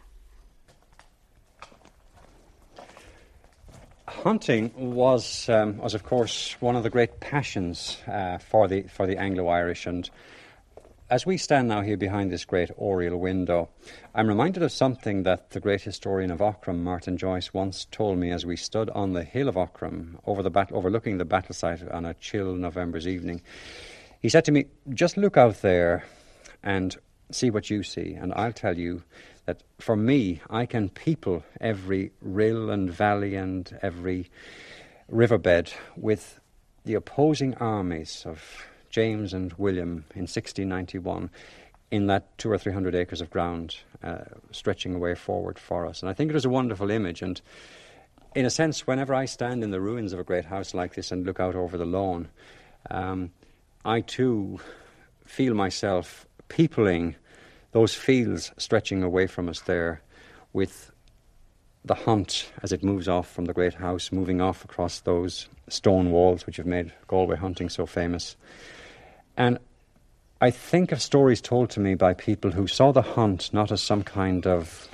Hunting 4.26 4.72
was, 4.74 5.48
um, 5.48 5.78
was 5.78 5.94
of 5.94 6.02
course, 6.02 6.56
one 6.58 6.74
of 6.74 6.82
the 6.82 6.90
great 6.90 7.20
passions 7.20 7.98
uh, 8.08 8.38
for 8.38 8.66
the 8.66 8.82
for 8.82 9.06
the 9.06 9.16
Anglo-Irish, 9.16 9.86
and 9.86 10.10
as 11.08 11.24
we 11.24 11.36
stand 11.36 11.68
now 11.68 11.80
here 11.80 11.96
behind 11.96 12.32
this 12.32 12.44
great 12.44 12.68
oriel 12.76 13.20
window, 13.20 13.68
I'm 14.16 14.26
reminded 14.26 14.64
of 14.64 14.72
something 14.72 15.22
that 15.22 15.50
the 15.50 15.60
great 15.60 15.82
historian 15.82 16.32
of 16.32 16.40
Aughrim, 16.40 16.82
Martin 16.82 17.16
Joyce, 17.16 17.54
once 17.54 17.86
told 17.92 18.18
me 18.18 18.32
as 18.32 18.44
we 18.44 18.56
stood 18.56 18.90
on 18.90 19.12
the 19.12 19.22
hill 19.22 19.48
of 19.48 19.54
Aughrim, 19.54 20.18
over 20.26 20.42
the 20.42 20.50
bat- 20.50 20.72
overlooking 20.72 21.18
the 21.18 21.24
battle 21.24 21.54
site 21.54 21.88
on 21.88 22.04
a 22.04 22.14
chill 22.14 22.56
November's 22.56 23.06
evening. 23.06 23.42
He 24.20 24.28
said 24.28 24.44
to 24.46 24.50
me, 24.50 24.64
"Just 24.92 25.16
look 25.16 25.36
out 25.36 25.62
there, 25.62 26.04
and 26.64 26.96
see 27.30 27.50
what 27.50 27.70
you 27.70 27.84
see, 27.84 28.14
and 28.14 28.32
I'll 28.34 28.52
tell 28.52 28.76
you 28.76 29.04
that 29.46 29.62
for 29.78 29.96
me, 29.96 30.40
I 30.50 30.66
can 30.66 30.88
people 30.88 31.44
every 31.61 32.12
rill 32.20 32.70
and 32.70 32.90
valley 32.90 33.37
and 33.37 33.78
every 33.82 34.30
riverbed 35.09 35.72
with 35.96 36.40
the 36.85 36.94
opposing 36.94 37.54
armies 37.54 38.24
of 38.26 38.66
James 38.90 39.32
and 39.32 39.52
William 39.54 40.04
in 40.14 40.22
1691 40.22 41.30
in 41.90 42.06
that 42.09 42.37
two 42.38 42.50
or 42.50 42.59
three 42.59 42.72
hundred 42.72 42.94
acres 42.94 43.20
of 43.20 43.30
ground 43.30 43.76
uh, 44.02 44.24
stretching 44.50 44.94
away 44.94 45.14
forward 45.14 45.59
for 45.59 45.87
us. 45.87 46.00
And 46.02 46.11
I 46.11 46.12
think 46.12 46.30
it 46.30 46.35
was 46.35 46.44
a 46.44 46.50
wonderful 46.50 46.90
image. 46.90 47.22
And 47.22 47.40
in 48.35 48.44
a 48.44 48.50
sense, 48.50 48.87
whenever 48.87 49.14
I 49.14 49.26
stand 49.26 49.62
in 49.62 49.70
the 49.70 49.80
ruins 49.80 50.12
of 50.12 50.18
a 50.18 50.24
great 50.24 50.44
house 50.44 50.74
like 50.74 50.94
this 50.94 51.12
and 51.12 51.24
look 51.24 51.38
out 51.38 51.54
over 51.54 51.78
the 51.78 51.85
lawn, 51.85 52.28
um, 52.90 53.30
I 53.85 54.00
too 54.00 54.59
feel 55.24 55.54
myself 55.54 56.26
peopling 56.48 57.14
those 57.76 57.94
fields 57.94 58.52
stretching 58.56 59.02
away 59.02 59.26
from 59.26 59.50
us 59.50 59.60
there 59.60 60.00
with 60.54 60.90
the 61.84 61.94
hunt 61.94 62.50
as 62.62 62.72
it 62.72 62.82
moves 62.82 63.06
off 63.06 63.30
from 63.30 63.44
the 63.44 63.52
great 63.52 63.74
house, 63.74 64.10
moving 64.10 64.40
off 64.40 64.64
across 64.64 65.00
those 65.00 65.46
stone 65.68 66.10
walls 66.10 66.46
which 66.46 66.56
have 66.56 66.64
made 66.64 66.90
Galway 67.06 67.36
hunting 67.36 67.68
so 67.68 67.84
famous. 67.84 68.34
And 69.36 69.58
I 70.40 70.50
think 70.50 70.90
of 70.90 71.02
stories 71.02 71.42
told 71.42 71.68
to 71.70 71.80
me 71.80 71.94
by 71.94 72.14
people 72.14 72.50
who 72.50 72.66
saw 72.66 72.92
the 72.92 73.02
hunt 73.02 73.52
not 73.52 73.70
as 73.70 73.82
some 73.82 74.02
kind 74.02 74.46
of 74.46 74.88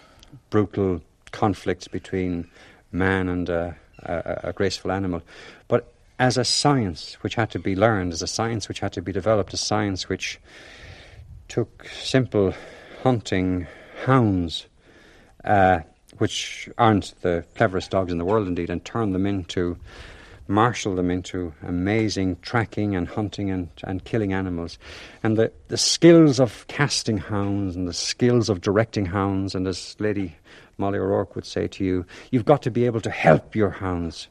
brutal 0.51 1.03
conflict 1.31 1.92
between 1.92 2.49
man 2.90 3.29
and 3.29 3.49
a, 3.49 3.77
a, 4.01 4.40
a, 4.49 4.53
graceful 4.53 4.90
animal, 4.90 5.23
but 5.68 5.92
as 6.18 6.37
a 6.37 6.45
science 6.45 7.14
which 7.21 7.37
had 7.37 7.53
to 7.53 7.61
be 7.61 7.77
learned, 7.77 8.12
as 8.12 8.23
a 8.23 8.27
science 8.27 8.66
which 8.66 8.81
had 8.81 8.92
to 8.95 9.03
be 9.03 9.12
developed, 9.12 9.55
a 9.55 9.57
science 9.57 10.09
which 10.09 10.40
took 11.53 11.87
simple 12.03 12.55
hunting 13.03 13.67
hounds, 14.07 14.67
uh, 15.45 15.81
which 16.17 16.67
aren't 16.79 17.12
the 17.21 17.45
cleverest 17.57 17.91
dogs 17.91 18.11
in 18.11 18.17
the 18.17 18.25
world 18.25 18.49
indeed, 18.49 18.71
and 18.71 18.83
turned 18.87 19.15
them 19.15 19.27
into 19.27 19.77
marshaled 20.49 20.97
them 20.97 21.11
into 21.11 21.53
amazing 21.62 22.37
tracking 22.41 22.97
and 22.97 23.07
hunting 23.07 23.51
and, 23.51 23.69
and 23.85 24.03
killing 24.05 24.33
animals. 24.33 24.79
And 25.23 25.37
the, 25.37 25.53
the 25.69 25.77
skills 25.77 26.41
of 26.41 26.67
casting 26.69 27.19
hounds 27.19 27.77
and 27.77 27.87
the 27.87 27.93
skills 27.93 28.49
of 28.49 28.62
directing 28.62 29.05
hounds, 29.05 29.55
and 29.55 29.69
as 29.69 29.95
Lady 29.99 30.35
Molly 30.79 30.99
O'Rourke 30.99 31.37
would 31.37 31.47
say 31.47 31.69
to 31.69 31.85
you, 31.85 32.07
you've 32.31 32.47
got 32.47 32.62
to 32.62 32.71
be 32.71 32.87
able 32.87 33.03
to 33.03 33.11
help 33.11 33.55
your 33.55 33.71
hounds. 33.71 34.29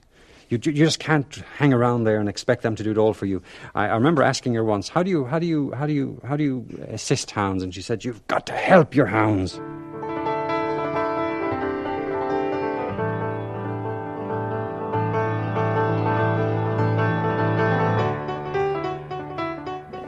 You, 0.51 0.59
you 0.65 0.73
just 0.73 0.99
can't 0.99 1.33
hang 1.55 1.71
around 1.71 2.03
there 2.03 2.19
and 2.19 2.27
expect 2.27 2.61
them 2.61 2.75
to 2.75 2.83
do 2.83 2.91
it 2.91 2.97
all 2.97 3.13
for 3.13 3.25
you. 3.25 3.41
I, 3.73 3.85
I 3.85 3.95
remember 3.95 4.21
asking 4.21 4.53
her 4.55 4.65
once, 4.65 4.89
how 4.89 5.01
do 5.01 5.09
you, 5.09 5.23
how 5.23 5.39
do 5.39 5.45
you, 5.45 5.71
how 5.71 5.87
do 5.87 5.93
you, 5.93 6.19
how 6.27 6.35
do 6.35 6.43
you 6.43 6.85
assist 6.89 7.31
hounds? 7.31 7.63
And 7.63 7.73
she 7.73 7.81
said, 7.81 8.03
you've 8.03 8.27
got 8.27 8.45
to 8.47 8.51
help 8.51 8.93
your 8.93 9.05
hounds. 9.05 9.61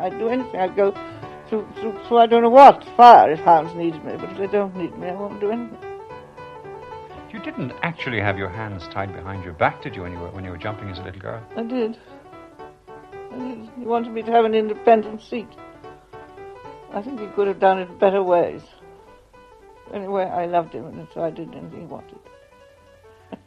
I'd 0.02 0.20
do 0.20 0.28
anything. 0.28 0.60
I'd 0.60 0.76
go 0.76 0.92
through, 1.48 1.66
through, 1.80 1.98
through 2.06 2.18
I 2.18 2.26
don't 2.26 2.44
know 2.44 2.50
what 2.50 2.84
fire 2.98 3.32
if 3.32 3.40
hounds 3.40 3.74
needed 3.76 4.04
me, 4.04 4.18
but 4.18 4.30
if 4.32 4.38
they 4.38 4.48
don't 4.48 4.76
need 4.76 4.98
me, 4.98 5.08
I 5.08 5.14
won't 5.14 5.40
do 5.40 5.52
anything. 5.52 5.83
You 7.44 7.52
didn't 7.52 7.74
actually 7.82 8.22
have 8.22 8.38
your 8.38 8.48
hands 8.48 8.88
tied 8.88 9.14
behind 9.14 9.44
your 9.44 9.52
back, 9.52 9.82
did 9.82 9.98
you, 9.98 10.04
when 10.04 10.14
you 10.14 10.20
were, 10.20 10.30
when 10.30 10.46
you 10.46 10.52
were 10.52 10.58
jumping 10.58 10.90
as 10.90 11.00
a 11.00 11.04
little 11.04 11.20
girl? 11.20 11.46
I 11.58 11.64
did. 11.64 11.98
I 13.34 13.38
did. 13.38 13.70
He 13.78 13.86
wanted 13.86 14.14
me 14.14 14.22
to 14.22 14.32
have 14.32 14.46
an 14.46 14.54
independent 14.54 15.22
seat. 15.22 15.50
I 16.94 17.02
think 17.02 17.20
he 17.20 17.28
could 17.28 17.50
have 17.50 17.60
done 17.60 17.80
it 17.80 18.00
better 18.00 18.24
ways. 18.24 18.62
Anyway, 19.94 20.24
I 20.24 20.46
loved 20.46 20.72
him, 20.72 20.86
and 20.86 21.06
so 21.14 21.22
I 21.22 21.32
did 21.32 21.54
anything 21.54 21.82
he 21.82 21.86
wanted. 21.86 22.20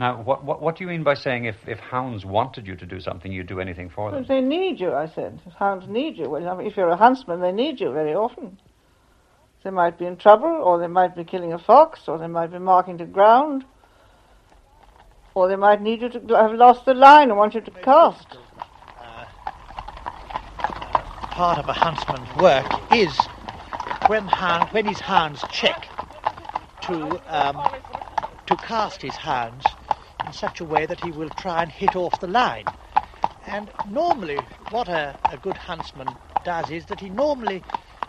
Now, 0.00 0.22
what, 0.22 0.42
what, 0.42 0.62
what, 0.62 0.76
do 0.76 0.82
you 0.82 0.88
mean 0.88 1.04
by 1.04 1.14
saying 1.14 1.44
if, 1.44 1.56
if 1.68 1.78
hounds 1.78 2.24
wanted 2.24 2.66
you 2.66 2.74
to 2.76 2.86
do 2.86 2.98
something, 2.98 3.30
you'd 3.30 3.46
do 3.46 3.60
anything 3.60 3.90
for 3.90 4.10
them? 4.10 4.24
Well, 4.26 4.40
they 4.40 4.44
need 4.44 4.80
you, 4.80 4.92
I 4.92 5.06
said. 5.06 5.38
If 5.46 5.52
hounds 5.52 5.86
need 5.86 6.16
you. 6.16 6.30
Well, 6.30 6.60
if 6.60 6.76
you're 6.76 6.88
a 6.88 6.96
huntsman, 6.96 7.40
they 7.40 7.52
need 7.52 7.78
you 7.78 7.92
very 7.92 8.14
often. 8.14 8.58
They 9.64 9.70
might 9.70 9.98
be 9.98 10.04
in 10.04 10.18
trouble, 10.18 10.48
or 10.50 10.78
they 10.78 10.86
might 10.86 11.16
be 11.16 11.24
killing 11.24 11.54
a 11.54 11.58
fox, 11.58 12.06
or 12.06 12.18
they 12.18 12.26
might 12.26 12.52
be 12.52 12.58
marking 12.58 12.98
the 12.98 13.06
ground, 13.06 13.64
or 15.34 15.48
they 15.48 15.56
might 15.56 15.80
need 15.80 16.02
you 16.02 16.10
to 16.10 16.36
have 16.36 16.52
lost 16.52 16.84
the 16.84 16.92
line 16.92 17.30
and 17.30 17.38
want 17.38 17.54
you 17.54 17.62
to 17.62 17.70
cast. 17.70 18.36
Uh, 19.00 19.24
part 21.30 21.58
of 21.58 21.66
a 21.66 21.72
huntsman's 21.72 22.28
work 22.42 22.66
is 22.92 23.16
when, 24.08 24.24
hound, 24.24 24.68
when 24.68 24.84
his 24.84 25.00
hounds 25.00 25.42
check 25.50 25.88
to 26.82 27.18
um, 27.34 27.56
to 28.46 28.56
cast 28.56 29.00
his 29.00 29.14
hounds 29.14 29.64
in 30.26 30.32
such 30.34 30.60
a 30.60 30.64
way 30.64 30.84
that 30.84 31.00
he 31.00 31.10
will 31.10 31.30
try 31.30 31.62
and 31.62 31.72
hit 31.72 31.96
off 31.96 32.20
the 32.20 32.26
line. 32.26 32.66
And 33.46 33.70
normally, 33.90 34.42
what 34.70 34.88
a, 34.88 35.16
a 35.30 35.38
good 35.38 35.56
huntsman 35.56 36.14
does 36.44 36.70
is 36.70 36.84
that 36.86 37.00
he 37.00 37.08
normally 37.08 37.62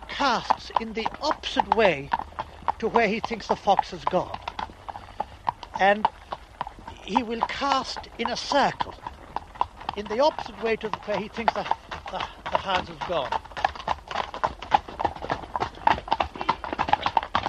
casts 0.07 0.71
in 0.81 0.93
the 0.93 1.07
opposite 1.21 1.75
way 1.75 2.09
to 2.79 2.87
where 2.87 3.07
he 3.07 3.19
thinks 3.19 3.47
the 3.47 3.55
fox 3.55 3.91
has 3.91 4.03
gone. 4.05 4.37
And 5.79 6.07
he 7.03 7.23
will 7.23 7.41
cast 7.41 7.99
in 8.17 8.29
a 8.29 8.37
circle, 8.37 8.93
in 9.97 10.05
the 10.05 10.19
opposite 10.19 10.61
way 10.63 10.75
to 10.77 10.89
where 10.89 11.17
he 11.17 11.27
thinks 11.27 11.53
the, 11.53 11.65
the, 12.11 12.21
the 12.51 12.57
hound 12.57 12.87
has 12.87 13.09
gone. 13.09 13.41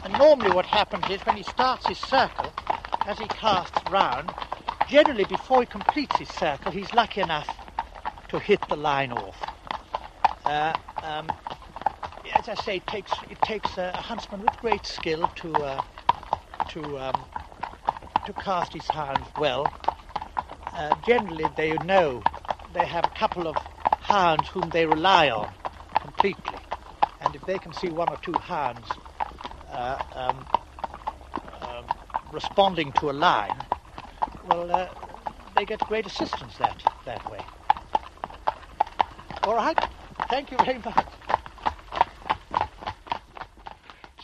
And 0.04 0.18
normally 0.18 0.50
what 0.54 0.66
happens 0.66 1.04
is 1.10 1.20
when 1.26 1.36
he 1.36 1.42
starts 1.42 1.86
his 1.86 1.98
circle, 1.98 2.52
as 3.06 3.18
he 3.18 3.26
casts 3.28 3.80
round, 3.90 4.30
generally 4.88 5.24
before 5.24 5.60
he 5.60 5.66
completes 5.66 6.16
his 6.18 6.28
circle, 6.28 6.70
he's 6.72 6.92
lucky 6.94 7.20
enough 7.20 7.48
to 8.28 8.38
hit 8.38 8.60
the 8.68 8.76
line 8.76 9.12
off. 9.12 9.36
Uh, 10.44 10.74
um, 11.02 11.26
as 12.48 12.60
I 12.60 12.62
say, 12.62 12.76
it 12.78 12.86
takes 12.86 13.22
it 13.28 13.42
takes 13.42 13.78
a, 13.78 13.92
huntsman 14.02 14.42
with 14.42 14.58
great 14.58 14.86
skill 14.86 15.28
to 15.36 15.62
uh, 15.62 15.82
to 16.68 16.98
um, 16.98 17.26
to 18.26 18.34
cast 18.34 18.72
his 18.74 18.88
hounds 18.90 19.28
well. 19.36 19.72
Uh, 20.72 20.94
generally, 20.94 21.48
they 21.48 21.78
know 21.78 22.26
they 22.72 22.86
have 22.86 23.06
a 23.06 23.10
couple 23.10 23.46
of 23.48 23.58
hounds 24.00 24.48
whom 24.48 24.70
they 24.70 24.86
rely 24.86 25.30
on 25.30 25.56
completely, 26.00 26.62
and 27.20 27.34
if 27.36 27.44
they 27.46 27.58
can 27.58 27.72
see 27.72 27.90
one 27.90 28.10
or 28.10 28.16
two 28.18 28.38
hounds 28.38 28.98
uh, 29.68 29.98
um, 30.12 30.46
responding 32.30 32.92
to 32.94 33.10
a 33.10 33.12
line, 33.12 33.66
well, 34.42 34.70
uh, 34.70 34.88
they 35.54 35.66
get 35.66 35.84
great 35.86 36.06
assistance 36.06 36.58
that, 36.58 36.84
that 37.04 37.26
way. 37.28 37.48
All 39.44 39.54
right. 39.54 39.78
Thank 40.28 40.50
you 40.52 40.58
very 40.58 40.80
much. 40.84 41.05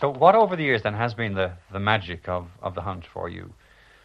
So, 0.03 0.11
what 0.11 0.35
over 0.35 0.57
the 0.57 0.65
years 0.65 0.83
then 0.83 0.95
has 0.95 1.15
been 1.15 1.35
the, 1.35 1.53
the 1.71 1.79
magic 1.79 2.29
of, 2.29 2.49
of 2.61 2.75
the 2.75 2.81
hunt 2.81 3.05
for 3.07 3.29
you? 3.29 3.55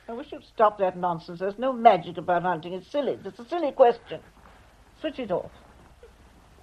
I 0.07 0.13
wish 0.13 0.31
you'd 0.31 0.43
stop 0.43 0.77
that 0.77 0.95
nonsense. 0.95 1.39
There's 1.39 1.57
no 1.57 1.73
magic 1.73 2.19
about 2.19 2.43
hunting. 2.43 2.73
It's 2.73 2.91
silly. 2.91 3.17
It's 3.25 3.39
a 3.39 3.49
silly 3.49 3.71
question. 3.71 4.19
Switch 5.01 5.17
it 5.17 5.31
off. 5.31 5.49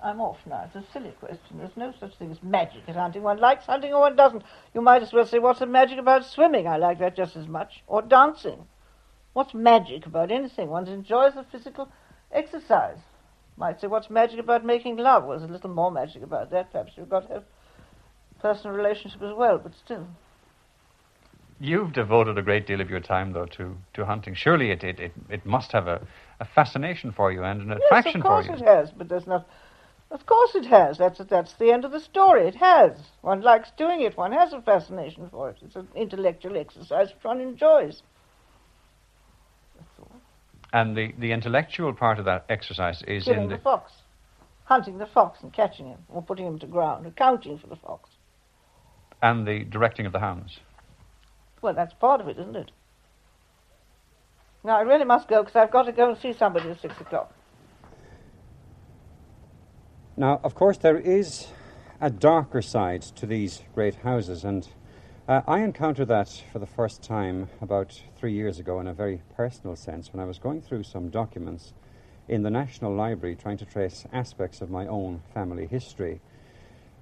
I'm 0.00 0.20
off 0.20 0.38
now. 0.46 0.62
It's 0.66 0.76
a 0.76 0.92
silly 0.92 1.10
question. 1.18 1.58
There's 1.58 1.76
no 1.76 1.92
such 1.98 2.16
thing 2.16 2.30
as 2.30 2.40
magic 2.44 2.82
at 2.86 2.94
hunting. 2.94 3.24
One 3.24 3.38
likes 3.38 3.66
hunting 3.66 3.92
or 3.92 4.02
one 4.02 4.14
doesn't. 4.14 4.44
You 4.72 4.80
might 4.80 5.02
as 5.02 5.12
well 5.12 5.26
say, 5.26 5.40
what's 5.40 5.58
the 5.58 5.66
magic 5.66 5.98
about 5.98 6.24
swimming? 6.24 6.68
I 6.68 6.76
like 6.76 7.00
that 7.00 7.16
just 7.16 7.34
as 7.34 7.48
much. 7.48 7.82
Or 7.88 8.02
dancing. 8.02 8.68
What's 9.32 9.52
magic 9.52 10.06
about 10.06 10.30
anything? 10.30 10.68
One 10.68 10.86
enjoys 10.86 11.34
the 11.34 11.44
physical 11.50 11.88
exercise. 12.30 12.98
Might 13.56 13.80
say, 13.80 13.88
what's 13.88 14.10
magic 14.10 14.38
about 14.38 14.64
making 14.64 14.98
love? 14.98 15.24
Well, 15.24 15.36
there's 15.36 15.50
a 15.50 15.52
little 15.52 15.70
more 15.70 15.90
magic 15.90 16.22
about 16.22 16.52
that. 16.52 16.70
Perhaps 16.70 16.92
you've 16.94 17.10
got 17.10 17.26
to 17.26 17.34
have 17.34 17.44
personal 18.44 18.76
relationship 18.76 19.22
as 19.22 19.34
well, 19.34 19.58
but 19.58 19.72
still. 19.74 20.06
You've 21.60 21.94
devoted 21.94 22.36
a 22.36 22.42
great 22.42 22.66
deal 22.66 22.80
of 22.82 22.90
your 22.90 23.00
time, 23.00 23.32
though, 23.32 23.46
to, 23.56 23.74
to 23.94 24.04
hunting. 24.04 24.34
Surely 24.34 24.70
it, 24.70 24.84
it, 24.84 25.00
it, 25.00 25.12
it 25.30 25.46
must 25.46 25.72
have 25.72 25.86
a, 25.88 26.06
a 26.40 26.44
fascination 26.44 27.10
for 27.10 27.32
you 27.32 27.42
and 27.42 27.62
an 27.62 27.72
attraction 27.72 28.20
for 28.20 28.42
you. 28.42 28.48
Yes, 28.48 28.48
of 28.48 28.48
course 28.48 28.60
it 28.60 28.66
has, 28.66 28.90
but 28.90 29.08
there's 29.08 29.26
not 29.26 29.46
of 30.10 30.26
course 30.26 30.54
it 30.54 30.66
has. 30.66 30.98
That's, 30.98 31.18
that's 31.28 31.54
the 31.54 31.72
end 31.72 31.84
of 31.84 31.90
the 31.90 31.98
story. 31.98 32.46
It 32.46 32.54
has. 32.56 32.92
One 33.22 33.40
likes 33.40 33.70
doing 33.76 34.02
it. 34.02 34.16
One 34.16 34.32
has 34.32 34.52
a 34.52 34.60
fascination 34.62 35.28
for 35.30 35.50
it. 35.50 35.56
It's 35.62 35.74
an 35.74 35.88
intellectual 35.96 36.56
exercise 36.56 37.08
which 37.08 37.24
one 37.24 37.40
enjoys. 37.40 38.02
And 40.72 40.96
the, 40.96 41.12
the 41.18 41.32
intellectual 41.32 41.92
part 41.92 42.18
of 42.18 42.26
that 42.26 42.44
exercise 42.48 43.02
is 43.08 43.24
Killing 43.24 43.44
in 43.44 43.48
the... 43.48 43.56
the 43.56 43.62
fox. 43.62 43.92
Hunting 44.64 44.98
the 44.98 45.06
fox 45.06 45.40
and 45.42 45.52
catching 45.52 45.86
him, 45.86 45.98
or 46.08 46.22
putting 46.22 46.46
him 46.46 46.58
to 46.60 46.66
ground, 46.66 47.06
accounting 47.06 47.58
for 47.58 47.66
the 47.66 47.76
fox. 47.76 48.08
And 49.24 49.46
the 49.46 49.64
directing 49.64 50.04
of 50.04 50.12
the 50.12 50.20
hounds. 50.20 50.60
Well, 51.62 51.72
that's 51.72 51.94
part 51.94 52.20
of 52.20 52.28
it, 52.28 52.38
isn't 52.38 52.56
it? 52.56 52.70
Now, 54.62 54.76
I 54.76 54.82
really 54.82 55.06
must 55.06 55.28
go 55.28 55.42
because 55.42 55.56
I've 55.56 55.70
got 55.70 55.84
to 55.84 55.92
go 55.92 56.10
and 56.10 56.18
see 56.18 56.34
somebody 56.34 56.68
at 56.68 56.78
six 56.82 57.00
o'clock. 57.00 57.32
Now, 60.14 60.40
of 60.44 60.54
course, 60.54 60.76
there 60.76 60.98
is 60.98 61.46
a 62.02 62.10
darker 62.10 62.60
side 62.60 63.00
to 63.16 63.24
these 63.24 63.62
great 63.74 63.94
houses, 63.94 64.44
and 64.44 64.68
uh, 65.26 65.40
I 65.48 65.60
encountered 65.60 66.08
that 66.08 66.42
for 66.52 66.58
the 66.58 66.66
first 66.66 67.02
time 67.02 67.48
about 67.62 67.98
three 68.18 68.34
years 68.34 68.58
ago 68.58 68.78
in 68.78 68.86
a 68.86 68.92
very 68.92 69.22
personal 69.34 69.74
sense 69.74 70.12
when 70.12 70.20
I 70.20 70.26
was 70.26 70.38
going 70.38 70.60
through 70.60 70.82
some 70.82 71.08
documents 71.08 71.72
in 72.28 72.42
the 72.42 72.50
National 72.50 72.94
Library 72.94 73.36
trying 73.36 73.56
to 73.56 73.64
trace 73.64 74.04
aspects 74.12 74.60
of 74.60 74.68
my 74.68 74.86
own 74.86 75.22
family 75.32 75.66
history. 75.66 76.20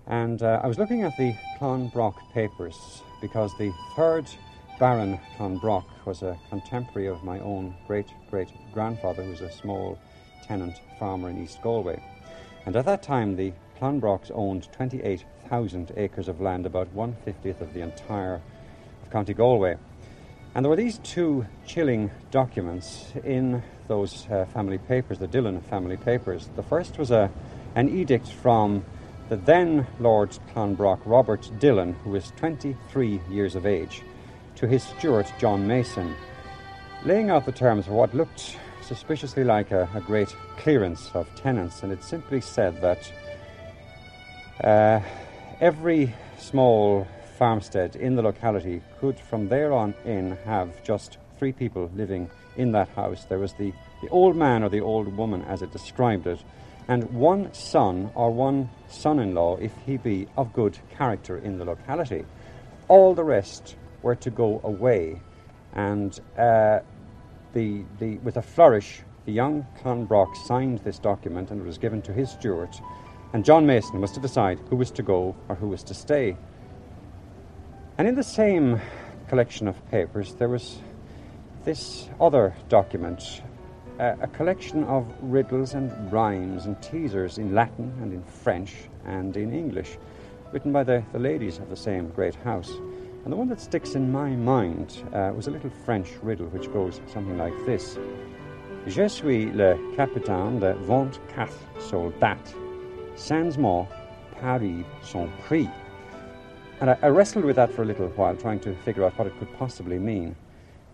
And 0.07 0.43
uh, 0.43 0.61
I 0.63 0.67
was 0.67 0.79
looking 0.79 1.03
at 1.03 1.17
the 1.17 1.35
Clonbrock 1.59 2.15
papers 2.33 3.03
because 3.21 3.57
the 3.59 3.73
third 3.95 4.27
Baron 4.79 5.19
Clonbrock 5.39 5.85
was 6.05 6.23
a 6.23 6.37
contemporary 6.51 7.07
of 7.09 7.23
my 7.23 7.39
own 7.41 7.75
great 7.87 8.09
great 8.31 8.49
grandfather, 8.73 9.23
who 9.23 9.31
was 9.31 9.41
a 9.41 9.51
small 9.51 9.99
tenant 10.43 10.81
farmer 10.99 11.31
in 11.31 11.43
East 11.43 11.63
Galway. 11.63 12.03
And 12.67 12.75
at 12.77 12.85
that 12.87 13.03
time, 13.03 13.37
the 13.37 13.53
Clonbrocks 13.81 14.31
owned 14.35 14.71
28,000 14.73 15.93
acres 15.97 16.29
of 16.29 16.41
land, 16.41 16.67
about 16.67 16.93
one 16.93 17.17
fiftieth 17.25 17.61
of 17.61 17.75
the 17.75 17.81
entire 17.81 18.41
of 19.03 19.11
County 19.11 19.35
Galway. 19.35 19.77
And 20.55 20.65
there 20.65 20.71
were 20.71 20.77
these 20.77 20.99
two 20.99 21.47
chilling 21.67 22.11
documents 22.31 23.13
in 23.25 23.63
those 23.89 24.27
uh, 24.31 24.45
family 24.47 24.79
papers, 24.79 25.19
the 25.19 25.27
Dillon 25.27 25.61
family 25.63 25.97
papers. 25.97 26.51
The 26.57 26.63
first 26.63 26.99
was 26.99 27.11
a, 27.11 27.31
an 27.75 27.89
edict 27.89 28.29
from 28.29 28.85
the 29.33 29.37
then 29.47 29.87
Lord 29.99 30.29
Clonbrock, 30.55 31.01
Robert 31.07 31.51
Dillon, 31.59 31.95
who 32.05 32.11
was 32.11 32.35
23 32.37 33.19
years 33.31 33.55
of 33.55 33.65
age, 33.65 34.03
to 34.57 34.69
his 34.69 34.83
steward, 34.83 35.25
John 35.39 35.67
Mason, 35.67 36.15
laying 37.07 37.31
out 37.31 37.47
the 37.47 37.53
terms 37.53 37.87
of 37.87 37.95
what 37.95 38.15
looked 38.15 38.59
suspiciously 38.83 39.43
like 39.43 39.71
a, 39.71 39.89
a 39.95 40.03
great 40.03 40.37
clearance 40.59 41.11
of 41.15 41.35
tenants. 41.35 41.83
And 41.83 41.91
it 41.91 42.05
simply 42.05 42.43
said 42.43 42.79
that 42.83 43.11
uh, 44.63 45.01
every 45.63 46.15
small 46.37 47.09
farmstead 47.39 47.97
in 47.97 48.17
the 48.17 48.23
locality 48.23 48.83
could, 49.01 49.19
from 49.19 49.49
there 49.49 49.73
on 49.73 49.95
in, 50.05 50.37
have 50.45 50.85
just 50.85 51.17
three 51.39 51.53
people 51.53 51.91
living 51.97 52.31
in 52.59 52.73
that 52.73 52.91
house. 52.91 53.25
There 53.25 53.39
was 53.39 53.55
the, 53.55 53.73
the 54.03 54.11
old 54.11 54.37
man 54.37 54.63
or 54.63 54.69
the 54.69 54.83
old 54.83 55.17
woman, 55.17 55.41
as 55.45 55.63
it 55.63 55.73
described 55.73 56.27
it, 56.27 56.41
and 56.87 57.05
one 57.13 57.55
son 57.55 58.11
or 58.15 58.31
one 58.31 58.69
son 58.93 59.19
in 59.19 59.35
law, 59.35 59.57
if 59.57 59.73
he 59.87 59.97
be 59.97 60.29
of 60.37 60.53
good 60.53 60.79
character 60.97 61.39
in 61.39 61.59
the 61.59 61.65
locality. 61.65 62.25
All 62.89 63.15
the 63.15 63.25
rest 63.25 63.77
were 64.03 64.15
to 64.17 64.31
go 64.31 64.61
away. 64.65 65.21
And 65.75 66.19
uh, 66.37 66.81
the, 67.53 67.85
the, 67.99 68.19
with 68.19 68.37
a 68.37 68.43
flourish, 68.43 69.01
the 69.25 69.33
young 69.33 69.67
Clonbrock 69.83 70.37
signed 70.47 70.81
this 70.81 70.99
document 70.99 71.51
and 71.51 71.61
it 71.61 71.65
was 71.65 71.79
given 71.79 72.03
to 72.03 72.13
his 72.13 72.31
steward. 72.31 72.71
And 73.33 73.45
John 73.45 73.67
Mason 73.67 74.01
was 74.01 74.13
to 74.13 74.21
decide 74.21 74.59
who 74.69 74.77
was 74.77 74.91
to 74.93 75.03
go 75.03 75.35
or 75.49 75.55
who 75.55 75.69
was 75.69 75.83
to 75.85 75.95
stay. 75.95 76.37
And 77.99 78.07
in 78.09 78.15
the 78.15 78.25
same 78.25 78.81
collection 79.29 79.69
of 79.69 79.91
papers, 79.91 80.35
there 80.35 80.49
was 80.49 80.79
this 81.65 82.09
other 82.21 82.55
document 82.69 83.43
a 83.99 84.27
collection 84.29 84.85
of 84.85 85.07
riddles 85.21 85.75
and 85.75 86.13
rhymes 86.13 86.67
and 86.67 86.81
teasers 86.83 87.39
in 87.39 87.55
Latin 87.55 87.93
and 88.01 88.13
in 88.13 88.23
French 88.23 88.75
and 89.05 89.37
in 89.37 89.53
English, 89.53 89.99
written 90.53 90.73
by 90.73 90.83
the, 90.83 91.03
the 91.13 91.19
ladies 91.19 91.59
of 91.59 91.69
the 91.69 91.77
same 91.77 92.09
great 92.11 92.35
house. 92.35 92.71
And 93.25 93.33
the 93.33 93.37
one 93.37 93.49
that 93.49 93.61
sticks 93.61 93.95
in 93.95 94.11
my 94.11 94.31
mind 94.31 95.05
uh, 95.13 95.33
was 95.35 95.47
a 95.47 95.51
little 95.51 95.71
French 95.85 96.09
riddle 96.23 96.47
which 96.47 96.73
goes 96.73 97.01
something 97.07 97.39
like 97.39 97.55
this 97.67 97.99
Je 98.89 99.07
suis 99.07 99.47
le 99.53 99.79
capitaine 99.95 100.59
de 100.59 100.75
vingt-quatre 100.75 101.55
soldats. 101.79 102.55
Sans 103.15 103.57
moi, 103.57 103.87
Paris 104.41 104.85
son 105.03 105.31
prix. 105.47 105.71
And 106.81 106.91
I, 106.91 106.99
I 107.01 107.07
wrestled 107.07 107.45
with 107.45 107.55
that 107.57 107.73
for 107.73 107.83
a 107.83 107.85
little 107.85 108.09
while, 108.09 108.35
trying 108.35 108.59
to 108.61 108.75
figure 108.75 109.05
out 109.05 109.17
what 109.17 109.29
it 109.29 109.39
could 109.39 109.53
possibly 109.57 110.01
mean. 110.01 110.35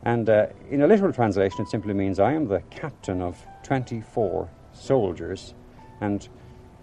And 0.04 0.28
uh, 0.28 0.46
in 0.70 0.82
a 0.82 0.86
literal 0.86 1.12
translation, 1.12 1.62
it 1.62 1.68
simply 1.68 1.94
means 1.94 2.18
I 2.18 2.32
am 2.32 2.46
the 2.46 2.60
captain 2.70 3.20
of 3.20 3.44
24 3.64 4.48
soldiers, 4.72 5.54
and 6.00 6.28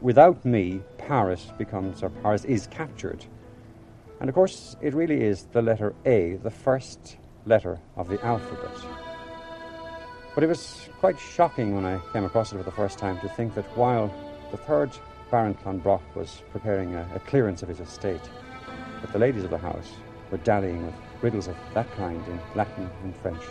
without 0.02 0.44
me, 0.44 0.82
Paris 0.98 1.52
becomes, 1.58 2.04
or 2.04 2.10
Paris 2.10 2.44
is 2.46 2.68
captured. 2.68 3.26
And 4.20 4.30
of 4.30 4.36
course, 4.36 4.76
it 4.82 4.94
really 4.94 5.24
is 5.24 5.48
the 5.52 5.62
letter 5.62 5.94
A, 6.06 6.36
the 6.36 6.52
first 6.52 7.18
letter 7.46 7.80
of 7.96 8.08
the 8.08 8.24
alphabet. 8.24 8.72
But 10.34 10.44
it 10.44 10.48
was 10.48 10.90
quite 11.00 11.18
shocking 11.18 11.76
when 11.76 11.86
I 11.86 12.00
came 12.12 12.26
across 12.26 12.52
it 12.52 12.58
for 12.58 12.64
the 12.64 12.72
first 12.72 13.00
time 13.00 13.20
to 13.22 13.30
think 13.30 13.56
that 13.56 13.66
while 13.78 14.14
the 14.52 14.58
third 14.58 14.92
Baron 15.32 15.56
Clonbrock 15.56 16.02
was 16.16 16.42
preparing 16.52 16.94
a, 16.96 17.08
a 17.16 17.20
clearance 17.20 17.64
of 17.64 17.70
his 17.70 17.80
estate, 17.80 18.22
that 19.02 19.12
the 19.14 19.20
ladies 19.20 19.44
of 19.44 19.50
the 19.50 19.58
house 19.58 19.92
were 20.32 20.38
dallying 20.40 20.86
with 20.86 20.96
riddles 21.22 21.48
of 21.48 21.56
that 21.74 21.92
kind 21.96 22.26
in 22.28 22.40
Latin 22.56 22.90
and 23.04 23.16
French. 23.18 23.42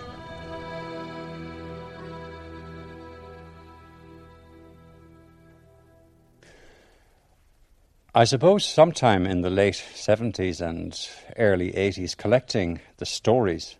I 8.16 8.22
suppose 8.22 8.64
sometime 8.64 9.26
in 9.26 9.40
the 9.40 9.50
late 9.50 9.82
70s 9.94 10.60
and 10.60 10.96
early 11.36 11.72
80s, 11.72 12.16
collecting 12.16 12.80
the 12.98 13.06
stories 13.06 13.74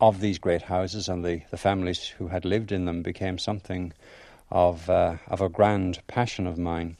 of 0.00 0.20
these 0.20 0.38
great 0.38 0.62
houses 0.62 1.08
and 1.08 1.24
the, 1.24 1.42
the 1.50 1.56
families 1.56 2.08
who 2.08 2.26
had 2.26 2.44
lived 2.44 2.72
in 2.72 2.84
them 2.84 3.02
became 3.02 3.38
something 3.38 3.92
of, 4.50 4.90
uh, 4.90 5.18
of 5.28 5.40
a 5.40 5.48
grand 5.48 6.00
passion 6.08 6.48
of 6.48 6.58
mine. 6.58 6.96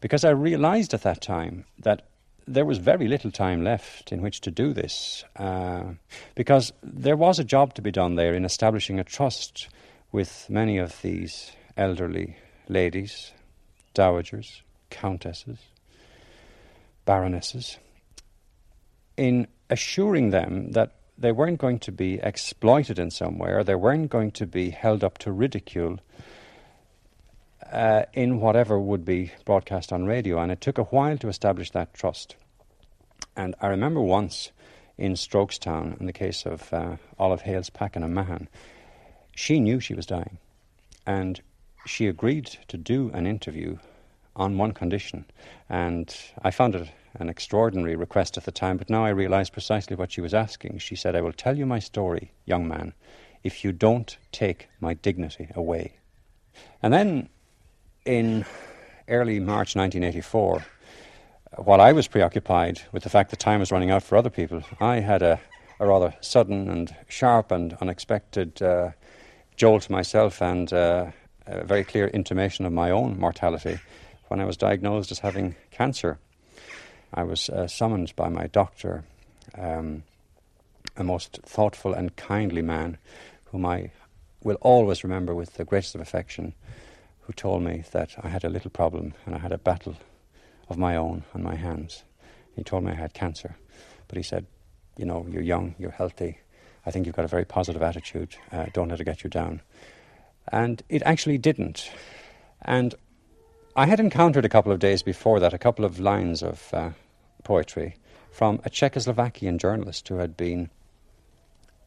Because 0.00 0.24
I 0.24 0.30
realized 0.30 0.94
at 0.94 1.02
that 1.02 1.20
time 1.20 1.64
that 1.80 2.06
there 2.46 2.64
was 2.64 2.78
very 2.78 3.08
little 3.08 3.30
time 3.30 3.62
left 3.62 4.12
in 4.12 4.20
which 4.20 4.40
to 4.42 4.50
do 4.50 4.72
this 4.72 5.24
uh, 5.36 5.84
because 6.34 6.72
there 6.82 7.16
was 7.16 7.38
a 7.38 7.44
job 7.44 7.74
to 7.74 7.82
be 7.82 7.90
done 7.90 8.16
there 8.16 8.34
in 8.34 8.44
establishing 8.44 8.98
a 8.98 9.04
trust 9.04 9.68
with 10.10 10.46
many 10.48 10.78
of 10.78 11.00
these 11.02 11.52
elderly 11.76 12.36
ladies, 12.68 13.32
dowagers, 13.94 14.60
countesses, 14.90 15.58
baronesses, 17.04 17.78
in 19.16 19.46
assuring 19.70 20.30
them 20.30 20.72
that 20.72 20.92
they 21.18 21.32
weren't 21.32 21.58
going 21.58 21.78
to 21.78 21.92
be 21.92 22.18
exploited 22.22 22.98
in 22.98 23.10
some 23.10 23.38
way 23.38 23.50
or 23.50 23.62
they 23.62 23.74
weren't 23.74 24.10
going 24.10 24.30
to 24.30 24.46
be 24.46 24.70
held 24.70 25.04
up 25.04 25.18
to 25.18 25.30
ridicule 25.30 25.98
uh, 27.70 28.04
in 28.12 28.40
whatever 28.40 28.78
would 28.78 29.04
be 29.04 29.32
broadcast 29.44 29.92
on 29.92 30.06
radio. 30.06 30.38
And 30.38 30.50
it 30.50 30.60
took 30.60 30.78
a 30.78 30.84
while 30.84 31.18
to 31.18 31.28
establish 31.28 31.70
that 31.70 31.94
trust. 31.94 32.36
And 33.36 33.54
I 33.60 33.68
remember 33.68 34.00
once 34.00 34.50
in 34.98 35.14
Strokestown, 35.14 35.98
in 36.00 36.06
the 36.06 36.12
case 36.12 36.44
of 36.46 36.72
uh, 36.72 36.96
Olive 37.18 37.42
Hales 37.42 37.70
Pakenham-Mahon, 37.70 38.48
she 39.34 39.60
knew 39.60 39.80
she 39.80 39.94
was 39.94 40.06
dying. 40.06 40.38
And 41.06 41.40
she 41.86 42.06
agreed 42.06 42.58
to 42.68 42.76
do 42.76 43.10
an 43.12 43.26
interview 43.26 43.78
on 44.36 44.58
one 44.58 44.72
condition. 44.72 45.24
And 45.68 46.14
I 46.42 46.50
found 46.50 46.74
it 46.74 46.88
an 47.14 47.28
extraordinary 47.28 47.96
request 47.96 48.36
at 48.36 48.44
the 48.44 48.52
time, 48.52 48.76
but 48.76 48.88
now 48.88 49.04
I 49.04 49.10
realize 49.10 49.50
precisely 49.50 49.96
what 49.96 50.12
she 50.12 50.20
was 50.20 50.34
asking. 50.34 50.78
She 50.78 50.96
said, 50.96 51.14
I 51.14 51.20
will 51.20 51.32
tell 51.32 51.58
you 51.58 51.66
my 51.66 51.78
story, 51.78 52.32
young 52.46 52.66
man, 52.66 52.94
if 53.42 53.64
you 53.64 53.72
don't 53.72 54.16
take 54.30 54.68
my 54.80 54.94
dignity 54.94 55.48
away. 55.54 55.96
And 56.82 56.92
then 56.92 57.28
in 58.04 58.44
early 59.08 59.38
March 59.38 59.76
1984, 59.76 60.64
while 61.56 61.80
I 61.80 61.92
was 61.92 62.08
preoccupied 62.08 62.80
with 62.92 63.02
the 63.02 63.10
fact 63.10 63.30
that 63.30 63.38
time 63.38 63.60
was 63.60 63.70
running 63.70 63.90
out 63.90 64.02
for 64.02 64.16
other 64.16 64.30
people, 64.30 64.62
I 64.80 65.00
had 65.00 65.22
a, 65.22 65.40
a 65.78 65.86
rather 65.86 66.14
sudden 66.20 66.68
and 66.68 66.94
sharp 67.08 67.50
and 67.50 67.74
unexpected 67.80 68.60
uh, 68.62 68.90
jolt 69.56 69.90
myself 69.90 70.40
and 70.40 70.72
uh, 70.72 71.10
a 71.46 71.64
very 71.64 71.84
clear 71.84 72.08
intimation 72.08 72.64
of 72.64 72.72
my 72.72 72.90
own 72.90 73.18
mortality 73.18 73.78
when 74.28 74.40
I 74.40 74.44
was 74.44 74.56
diagnosed 74.56 75.12
as 75.12 75.18
having 75.18 75.54
cancer. 75.70 76.18
I 77.12 77.24
was 77.24 77.50
uh, 77.50 77.68
summoned 77.68 78.16
by 78.16 78.30
my 78.30 78.46
doctor, 78.46 79.04
um, 79.56 80.04
a 80.96 81.04
most 81.04 81.40
thoughtful 81.44 81.92
and 81.92 82.16
kindly 82.16 82.62
man 82.62 82.96
whom 83.46 83.66
I 83.66 83.90
will 84.42 84.56
always 84.62 85.04
remember 85.04 85.34
with 85.34 85.54
the 85.54 85.64
greatest 85.64 85.94
of 85.94 86.00
affection 86.00 86.54
who 87.22 87.32
told 87.32 87.62
me 87.62 87.84
that 87.92 88.14
I 88.22 88.28
had 88.28 88.44
a 88.44 88.48
little 88.48 88.70
problem 88.70 89.14
and 89.24 89.34
I 89.34 89.38
had 89.38 89.52
a 89.52 89.58
battle 89.58 89.96
of 90.68 90.76
my 90.78 90.96
own 90.96 91.24
on 91.34 91.42
my 91.42 91.54
hands. 91.54 92.04
He 92.54 92.62
told 92.62 92.84
me 92.84 92.92
I 92.92 92.96
had 92.96 93.14
cancer, 93.14 93.56
but 94.08 94.16
he 94.16 94.22
said, 94.22 94.46
You 94.96 95.06
know, 95.06 95.26
you're 95.30 95.42
young, 95.42 95.74
you're 95.78 95.90
healthy. 95.90 96.38
I 96.84 96.90
think 96.90 97.06
you've 97.06 97.16
got 97.16 97.24
a 97.24 97.28
very 97.28 97.44
positive 97.44 97.82
attitude. 97.82 98.36
Uh, 98.50 98.66
don't 98.72 98.88
let 98.88 99.00
it 99.00 99.04
get 99.04 99.22
you 99.22 99.30
down. 99.30 99.60
And 100.48 100.82
it 100.88 101.02
actually 101.04 101.38
didn't. 101.38 101.90
And 102.60 102.94
I 103.76 103.86
had 103.86 104.00
encountered 104.00 104.44
a 104.44 104.50
couple 104.50 104.72
of 104.72 104.80
days 104.80 105.02
before 105.02 105.40
that 105.40 105.54
a 105.54 105.58
couple 105.58 105.84
of 105.84 106.00
lines 106.00 106.42
of 106.42 106.74
uh, 106.74 106.90
poetry 107.44 107.96
from 108.30 108.60
a 108.64 108.70
Czechoslovakian 108.70 109.58
journalist 109.58 110.08
who 110.08 110.16
had 110.16 110.36
been 110.36 110.70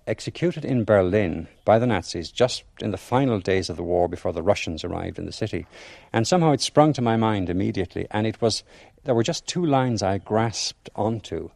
executed 0.07 0.63
in 0.65 0.83
Berlin 0.85 1.47
by 1.65 1.79
the 1.79 1.87
Nazis 1.87 2.31
just 2.31 2.63
in 2.79 2.91
the 2.91 2.97
final 2.97 3.39
days 3.39 3.69
of 3.69 3.77
the 3.77 3.83
war 3.83 4.07
before 4.07 4.33
the 4.33 4.43
Russians 4.43 4.83
arrived 4.83 5.17
in 5.17 5.25
the 5.25 5.31
city. 5.31 5.65
And 6.13 6.27
somehow 6.27 6.51
it 6.51 6.61
sprung 6.61 6.93
to 6.93 7.01
my 7.01 7.17
mind 7.17 7.49
immediately, 7.49 8.07
and 8.11 8.27
it 8.27 8.41
was 8.41 8.63
there 9.03 9.15
were 9.15 9.23
just 9.23 9.47
two 9.47 9.65
lines 9.65 10.01
I 10.03 10.17
grasped 10.19 10.89
onto. 10.95 11.49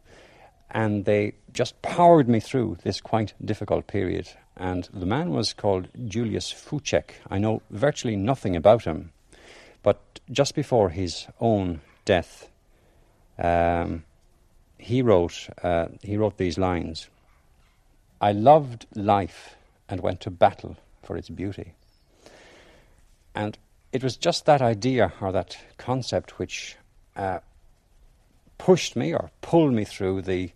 and 0.70 1.04
they 1.04 1.32
just 1.52 1.80
powered 1.82 2.28
me 2.28 2.40
through 2.40 2.78
this 2.84 3.00
quite 3.00 3.34
difficult 3.44 3.86
period. 3.86 4.28
And 4.56 4.88
the 4.92 5.06
man 5.06 5.30
was 5.30 5.52
called 5.52 5.88
Julius 6.06 6.52
Fuček. 6.52 7.10
I 7.30 7.38
know 7.38 7.62
virtually 7.70 8.16
nothing 8.16 8.56
about 8.56 8.84
him, 8.84 9.10
but 9.82 10.20
just 10.30 10.54
before 10.54 10.90
his 10.90 11.26
own 11.40 11.80
death, 12.04 12.48
um, 13.38 14.04
he 14.78 15.02
wrote 15.02 15.48
uh, 15.62 15.86
he 16.02 16.16
wrote 16.16 16.36
these 16.36 16.58
lines. 16.58 17.08
I 18.20 18.32
loved 18.32 18.86
life 18.94 19.56
and 19.88 20.00
went 20.00 20.20
to 20.20 20.30
battle 20.30 20.76
for 21.02 21.16
its 21.16 21.28
beauty. 21.28 21.74
And 23.34 23.56
it 23.92 24.02
was 24.04 24.16
just 24.16 24.46
that 24.46 24.62
idea 24.62 25.12
or 25.20 25.32
that 25.32 25.56
concept 25.78 26.38
which 26.38 26.76
uh, 27.16 27.40
pushed 28.58 28.94
me 28.94 29.12
or 29.12 29.30
pulled 29.40 29.72
me 29.72 29.84
through 29.84 30.22
the 30.22 30.50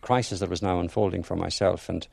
crisis 0.00 0.40
that 0.40 0.50
was 0.50 0.62
now 0.62 0.80
unfolding 0.80 1.22
for 1.22 1.36
myself. 1.36 1.88
And 1.88 2.06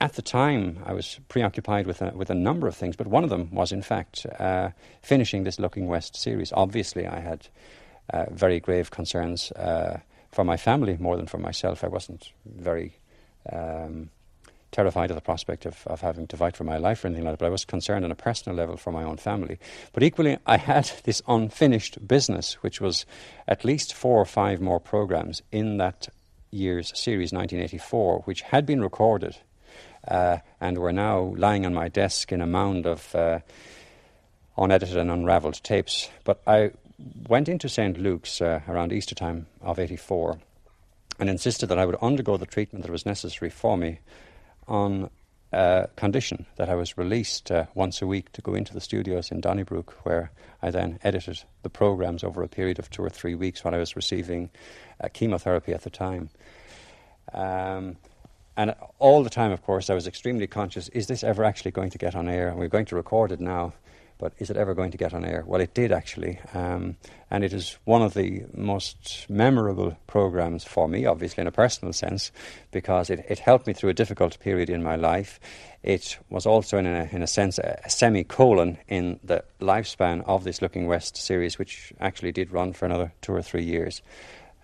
at 0.00 0.14
the 0.14 0.22
time, 0.22 0.78
I 0.86 0.92
was 0.92 1.18
preoccupied 1.28 1.86
with 1.86 2.00
a, 2.00 2.12
with 2.14 2.30
a 2.30 2.34
number 2.34 2.68
of 2.68 2.76
things, 2.76 2.96
but 2.96 3.08
one 3.08 3.24
of 3.24 3.30
them 3.30 3.50
was, 3.52 3.72
in 3.72 3.82
fact, 3.82 4.24
uh, 4.38 4.70
finishing 5.02 5.42
this 5.42 5.58
Looking 5.58 5.88
West 5.88 6.16
series. 6.16 6.52
Obviously, 6.52 7.06
I 7.06 7.18
had 7.20 7.48
uh, 8.10 8.26
very 8.30 8.60
grave 8.60 8.90
concerns 8.90 9.50
uh, 9.52 9.98
for 10.30 10.44
my 10.44 10.56
family 10.56 10.96
more 10.98 11.16
than 11.16 11.26
for 11.26 11.38
myself. 11.38 11.82
I 11.82 11.88
wasn't 11.88 12.32
very 12.46 12.94
um, 13.52 14.10
terrified 14.70 15.10
at 15.10 15.14
the 15.14 15.20
prospect 15.20 15.66
of, 15.66 15.86
of 15.86 16.00
having 16.00 16.26
to 16.26 16.36
fight 16.36 16.56
for 16.56 16.64
my 16.64 16.76
life 16.76 17.04
or 17.04 17.08
anything 17.08 17.24
like 17.24 17.34
that, 17.34 17.38
but 17.38 17.46
I 17.46 17.50
was 17.50 17.64
concerned 17.64 18.04
on 18.04 18.10
a 18.10 18.16
personal 18.16 18.56
level 18.56 18.76
for 18.76 18.92
my 18.92 19.02
own 19.02 19.16
family. 19.16 19.58
But 19.92 20.02
equally, 20.02 20.38
I 20.46 20.56
had 20.56 20.90
this 21.04 21.22
unfinished 21.26 22.06
business, 22.06 22.54
which 22.54 22.80
was 22.80 23.06
at 23.46 23.64
least 23.64 23.94
four 23.94 24.20
or 24.20 24.26
five 24.26 24.60
more 24.60 24.80
programs 24.80 25.42
in 25.50 25.78
that 25.78 26.08
year's 26.50 26.88
series, 26.98 27.32
1984, 27.32 28.22
which 28.24 28.42
had 28.42 28.66
been 28.66 28.80
recorded 28.80 29.36
uh, 30.06 30.38
and 30.60 30.78
were 30.78 30.92
now 30.92 31.34
lying 31.36 31.66
on 31.66 31.74
my 31.74 31.88
desk 31.88 32.32
in 32.32 32.40
a 32.40 32.46
mound 32.46 32.86
of 32.86 33.14
uh, 33.14 33.40
unedited 34.56 34.96
and 34.96 35.10
unravelled 35.10 35.62
tapes. 35.62 36.08
But 36.24 36.42
I 36.46 36.72
went 37.28 37.48
into 37.48 37.68
St. 37.68 37.98
Luke's 37.98 38.40
uh, 38.40 38.60
around 38.68 38.92
Easter 38.92 39.14
time 39.14 39.46
of 39.60 39.78
84 39.78 40.38
and 41.18 41.28
insisted 41.28 41.66
that 41.66 41.78
I 41.78 41.86
would 41.86 41.96
undergo 41.96 42.36
the 42.36 42.46
treatment 42.46 42.84
that 42.84 42.92
was 42.92 43.06
necessary 43.06 43.50
for 43.50 43.76
me 43.76 43.98
on 44.68 45.10
uh, 45.52 45.86
condition 45.96 46.46
that 46.56 46.68
I 46.68 46.74
was 46.74 46.98
released 46.98 47.50
uh, 47.50 47.66
once 47.74 48.02
a 48.02 48.06
week 48.06 48.32
to 48.32 48.42
go 48.42 48.54
into 48.54 48.74
the 48.74 48.80
studios 48.80 49.30
in 49.30 49.40
Donnybrook, 49.40 49.92
where 50.04 50.30
I 50.62 50.70
then 50.70 50.98
edited 51.02 51.42
the 51.62 51.70
programs 51.70 52.22
over 52.22 52.42
a 52.42 52.48
period 52.48 52.78
of 52.78 52.90
two 52.90 53.02
or 53.02 53.10
three 53.10 53.34
weeks 53.34 53.64
while 53.64 53.74
I 53.74 53.78
was 53.78 53.96
receiving 53.96 54.50
uh, 55.00 55.08
chemotherapy 55.12 55.72
at 55.72 55.82
the 55.82 55.90
time. 55.90 56.28
Um, 57.32 57.96
and 58.56 58.74
all 58.98 59.22
the 59.22 59.30
time, 59.30 59.52
of 59.52 59.62
course, 59.62 59.88
I 59.88 59.94
was 59.94 60.06
extremely 60.06 60.46
conscious 60.46 60.88
is 60.88 61.06
this 61.06 61.24
ever 61.24 61.44
actually 61.44 61.70
going 61.70 61.90
to 61.90 61.98
get 61.98 62.14
on 62.14 62.28
air? 62.28 62.52
We're 62.54 62.68
going 62.68 62.86
to 62.86 62.96
record 62.96 63.32
it 63.32 63.40
now 63.40 63.72
but 64.18 64.32
is 64.38 64.50
it 64.50 64.56
ever 64.56 64.74
going 64.74 64.90
to 64.90 64.98
get 64.98 65.14
on 65.14 65.24
air? 65.24 65.44
Well, 65.46 65.60
it 65.60 65.74
did 65.74 65.92
actually, 65.92 66.40
um, 66.52 66.96
and 67.30 67.44
it 67.44 67.52
is 67.52 67.78
one 67.84 68.02
of 68.02 68.14
the 68.14 68.42
most 68.54 69.26
memorable 69.28 69.96
programs 70.06 70.64
for 70.64 70.88
me, 70.88 71.06
obviously 71.06 71.40
in 71.40 71.46
a 71.46 71.52
personal 71.52 71.92
sense, 71.92 72.32
because 72.72 73.10
it, 73.10 73.24
it 73.28 73.38
helped 73.38 73.66
me 73.66 73.72
through 73.72 73.90
a 73.90 73.94
difficult 73.94 74.38
period 74.40 74.68
in 74.70 74.82
my 74.82 74.96
life. 74.96 75.38
It 75.82 76.18
was 76.28 76.46
also, 76.46 76.78
in 76.78 76.86
a, 76.86 77.08
in 77.12 77.22
a 77.22 77.26
sense, 77.26 77.58
a, 77.58 77.80
a 77.84 77.90
semicolon 77.90 78.78
in 78.88 79.20
the 79.22 79.44
lifespan 79.60 80.24
of 80.26 80.44
this 80.44 80.60
Looking 80.60 80.86
West 80.86 81.16
series, 81.16 81.58
which 81.58 81.92
actually 82.00 82.32
did 82.32 82.52
run 82.52 82.72
for 82.72 82.86
another 82.86 83.12
two 83.22 83.32
or 83.32 83.42
three 83.42 83.64
years. 83.64 84.02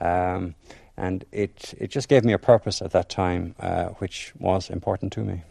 Um, 0.00 0.54
and 0.96 1.24
it, 1.32 1.74
it 1.78 1.90
just 1.90 2.08
gave 2.08 2.24
me 2.24 2.32
a 2.32 2.38
purpose 2.38 2.82
at 2.82 2.92
that 2.92 3.08
time, 3.08 3.54
uh, 3.58 3.86
which 3.98 4.32
was 4.38 4.70
important 4.70 5.12
to 5.14 5.20
me. 5.20 5.42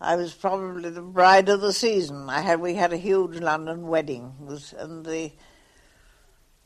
I 0.00 0.16
was 0.16 0.34
probably 0.34 0.90
the 0.90 1.02
bride 1.02 1.48
of 1.48 1.60
the 1.60 1.72
season. 1.72 2.28
I 2.28 2.40
had 2.40 2.60
we 2.60 2.74
had 2.74 2.92
a 2.92 2.98
huge 2.98 3.40
London 3.40 3.86
wedding, 3.86 4.34
and 4.78 5.04
the 5.04 5.32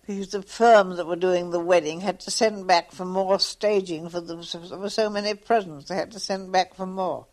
the 0.07 0.43
firm 0.43 0.97
that 0.97 1.07
were 1.07 1.17
doing 1.17 1.51
the 1.51 1.61
wedding 1.61 2.01
had 2.01 2.19
to 2.21 2.31
send 2.31 2.67
back 2.67 2.91
for 2.91 3.05
more 3.05 3.39
staging 3.39 4.09
for 4.09 4.21
them. 4.21 4.43
There 4.43 4.79
were 4.79 4.91
so 4.91 5.09
many 5.09 5.35
presents, 5.35 5.89
they 5.89 5.95
had 5.95 6.11
to 6.13 6.19
send 6.19 6.51
back 6.51 6.75
for 6.75 6.87
more. 6.87 7.27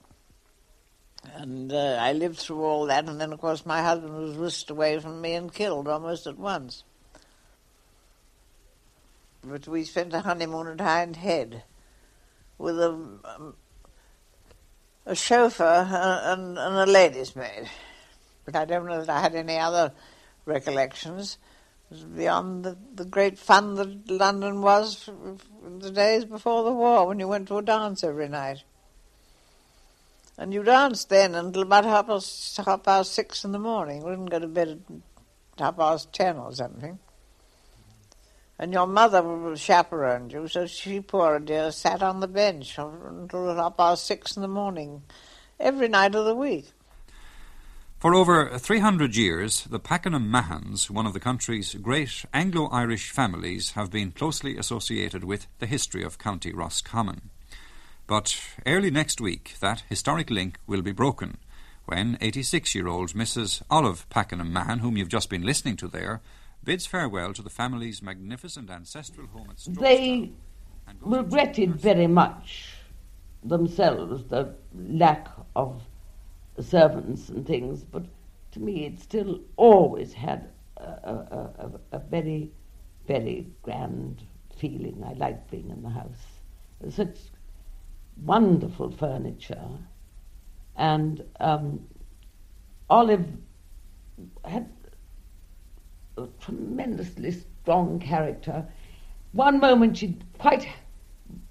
And 1.33 1.73
uh, 1.73 1.97
I 1.99 2.13
lived 2.13 2.38
through 2.38 2.63
all 2.63 2.86
that, 2.86 3.10
and 3.10 3.19
then 3.19 3.33
of 3.33 3.39
course 3.39 3.65
my 3.65 3.81
husband 3.81 4.15
was 4.15 4.38
whisked 4.38 4.69
away 4.69 4.99
from 4.99 5.21
me 5.21 5.33
and 5.33 5.51
killed 5.51 5.88
almost 5.88 6.27
at 6.27 6.38
once. 6.38 6.83
But 9.43 9.67
we 9.67 9.83
spent 9.83 10.13
a 10.13 10.21
honeymoon 10.21 10.67
at 10.67 10.77
Hindhead 10.77 11.63
with 12.57 12.79
a 12.79 12.89
um, 12.89 13.55
a 15.08 15.15
chauffeur 15.15 15.88
and, 15.89 16.58
and 16.58 16.76
a 16.76 16.86
lady's 16.86 17.36
maid. 17.36 17.70
But 18.46 18.56
I 18.56 18.65
don't 18.65 18.86
know 18.86 19.00
that 19.00 19.10
I 19.10 19.22
had 19.22 19.36
any 19.36 19.58
other 19.58 19.93
recollections 20.46 21.38
beyond 22.15 22.65
the, 22.65 22.78
the 22.93 23.06
great 23.06 23.39
fun 23.39 23.76
that 23.76 24.12
London 24.12 24.62
was 24.62 25.10
the 25.80 25.91
days 25.91 26.26
before 26.26 26.65
the 26.65 26.74
war 26.74 27.08
when 27.08 27.20
you 27.20 27.28
went 27.28 27.48
to 27.48 27.58
a 27.58 27.62
dance 27.62 28.04
every 28.04 28.28
night. 28.28 28.63
And 30.38 30.54
you 30.54 30.62
danced 30.62 31.10
then 31.10 31.34
until 31.34 31.63
about 31.63 31.86
half 31.86 32.08
past, 32.08 32.58
half 32.58 32.84
past 32.84 33.13
six 33.13 33.46
in 33.46 33.54
the 33.54 33.60
morning. 33.60 34.04
We 34.04 34.12
didn't 34.12 34.26
go 34.26 34.39
to 34.39 34.48
bed 34.48 34.82
at 34.91 35.60
half 35.60 35.78
past 35.78 36.13
ten 36.13 36.38
or 36.38 36.54
something. 36.54 37.00
And 38.60 38.74
your 38.74 38.88
mother 38.88 39.56
chaperoned 39.56 40.32
you, 40.32 40.48
so 40.48 40.65
she, 40.65 41.00
poor 41.00 41.39
dear, 41.39 41.72
sat 41.72 42.02
on 42.02 42.20
the 42.20 42.28
bench 42.28 42.78
until 42.78 43.56
half 43.56 43.78
past 43.78 44.06
six 44.06 44.36
in 44.36 44.41
the 44.41 44.48
morning, 44.48 45.04
every 45.60 45.88
night 45.88 46.15
of 46.15 46.26
the 46.26 46.36
week. 46.36 46.72
For 48.00 48.13
over 48.13 48.58
300 48.60 49.15
years, 49.15 49.63
the 49.63 49.80
Pakenham-Mahons, 49.80 50.89
one 50.89 51.08
of 51.08 51.13
the 51.13 51.20
country's 51.20 51.74
great 51.74 52.26
Anglo 52.32 52.67
Irish 52.67 53.10
families, 53.10 53.72
have 53.72 53.89
been 53.89 54.12
closely 54.12 54.56
associated 54.56 55.24
with 55.24 55.48
the 55.58 55.65
history 55.65 56.04
of 56.04 56.20
County 56.20 56.54
Roscommon. 56.54 57.32
But 58.06 58.39
early 58.65 58.91
next 58.91 59.20
week, 59.20 59.56
that 59.62 59.84
historic 59.89 60.30
link 60.30 60.60
will 60.67 60.84
be 60.84 60.91
broken 60.91 61.38
when 61.86 62.17
86 62.22 62.76
year 62.76 62.88
old 62.88 63.13
Mrs. 63.13 63.63
Olive 63.70 64.08
Pakenham-Mahon, 64.10 64.80
whom 64.80 64.96
you've 64.96 65.10
just 65.10 65.30
been 65.30 65.43
listening 65.43 65.76
to 65.78 65.88
there, 65.88 66.22
bids 66.67 66.86
farewell 66.86 67.32
to 67.32 67.41
the 67.41 67.49
family's 67.49 68.01
magnificent 68.01 68.69
ancestral 68.69 69.25
home 69.27 69.47
at 69.49 69.58
St. 69.58 69.80
They 69.80 70.34
regretted 70.99 71.73
very 71.73 72.08
much 72.08 72.73
themselves 73.41 74.25
the 74.25 74.53
lack 74.75 75.30
of 75.56 75.82
servants 76.60 77.30
and 77.30 77.47
things, 77.47 77.86
but 77.86 78.03
to 78.51 78.60
me 78.60 78.86
it 78.86 78.99
still 78.99 79.39
always 79.56 80.12
had 80.12 80.49
a, 80.75 80.84
a, 80.84 81.71
a, 81.93 81.95
a 81.95 81.99
very, 81.99 82.51
very 83.08 83.47
grand 83.62 84.23
feeling. 84.60 85.01
I 85.08 85.13
liked 85.13 85.49
being 85.49 85.69
in 85.69 85.82
the 85.82 85.89
house. 85.89 86.25
There's 86.82 86.95
Such 86.95 87.17
wonderful 88.25 88.91
furniture. 88.91 89.69
And 90.75 91.23
um, 91.39 91.88
Olive 92.89 93.25
had 94.43 94.67
a 96.17 96.27
tremendously 96.39 97.32
strong 97.32 97.99
character. 97.99 98.65
One 99.34 99.60
moment 99.60 99.97
she'd 99.97 100.23
quite 100.38 100.67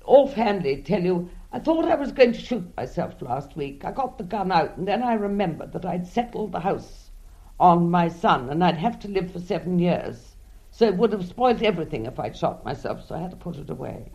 offhandedly 0.04 0.82
tell 0.82 1.02
you, 1.02 1.30
I 1.52 1.58
thought 1.58 1.84
I 1.86 1.94
was 1.94 2.12
going 2.12 2.32
to 2.32 2.40
shoot 2.40 2.76
myself 2.76 3.20
last 3.22 3.56
week. 3.56 3.84
I 3.84 3.92
got 3.92 4.18
the 4.18 4.24
gun 4.24 4.50
out, 4.50 4.76
and 4.76 4.86
then 4.86 5.02
I 5.02 5.14
remembered 5.14 5.72
that 5.72 5.86
I'd 5.86 6.06
settled 6.06 6.52
the 6.52 6.60
house 6.60 7.10
on 7.58 7.90
my 7.90 8.08
son, 8.08 8.50
and 8.50 8.62
I'd 8.62 8.76
have 8.76 8.98
to 9.00 9.08
live 9.08 9.30
for 9.30 9.40
seven 9.40 9.78
years. 9.78 10.36
So 10.70 10.86
it 10.86 10.96
would 10.96 11.12
have 11.12 11.26
spoiled 11.26 11.62
everything 11.62 12.06
if 12.06 12.18
I'd 12.18 12.36
shot 12.36 12.64
myself, 12.64 13.06
so 13.06 13.14
I 13.14 13.20
had 13.20 13.30
to 13.30 13.36
put 13.36 13.56
it 13.56 13.70
away. 13.70 14.10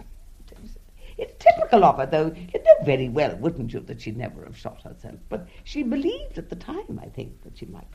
It's 1.17 1.43
typical 1.43 1.83
of 1.83 1.97
her, 1.97 2.05
though. 2.05 2.33
You 2.35 2.63
know 2.63 2.85
very 2.85 3.09
well, 3.09 3.35
wouldn't 3.37 3.73
you, 3.73 3.79
that 3.81 4.01
she'd 4.01 4.17
never 4.17 4.43
have 4.43 4.57
shot 4.57 4.81
herself. 4.83 5.19
But 5.29 5.47
she 5.63 5.83
believed 5.83 6.37
at 6.37 6.49
the 6.49 6.55
time, 6.55 6.99
I 7.01 7.07
think, 7.07 7.41
that 7.43 7.57
she 7.57 7.65
might. 7.65 7.87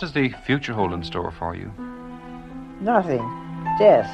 Does 0.00 0.12
the 0.12 0.30
future 0.44 0.72
hold 0.72 0.92
in 0.92 1.04
store 1.04 1.30
for 1.30 1.54
you? 1.54 1.72
Nothing. 2.80 3.22
Death. 3.78 4.10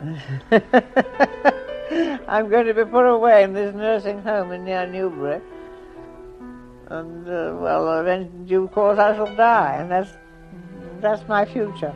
I'm 2.28 2.48
going 2.48 2.66
to 2.66 2.74
be 2.74 2.84
put 2.84 3.06
away 3.06 3.44
in 3.44 3.52
this 3.52 3.74
nursing 3.74 4.22
home 4.22 4.52
in 4.52 4.64
near 4.64 4.86
Newbury. 4.86 5.40
And, 6.88 7.28
uh, 7.28 7.56
well, 7.60 8.06
in 8.06 8.46
due 8.46 8.68
course 8.68 8.98
I 8.98 9.14
shall 9.14 9.36
die, 9.36 9.76
and 9.78 9.90
that's, 9.90 10.12
that's 11.00 11.28
my 11.28 11.44
future. 11.44 11.94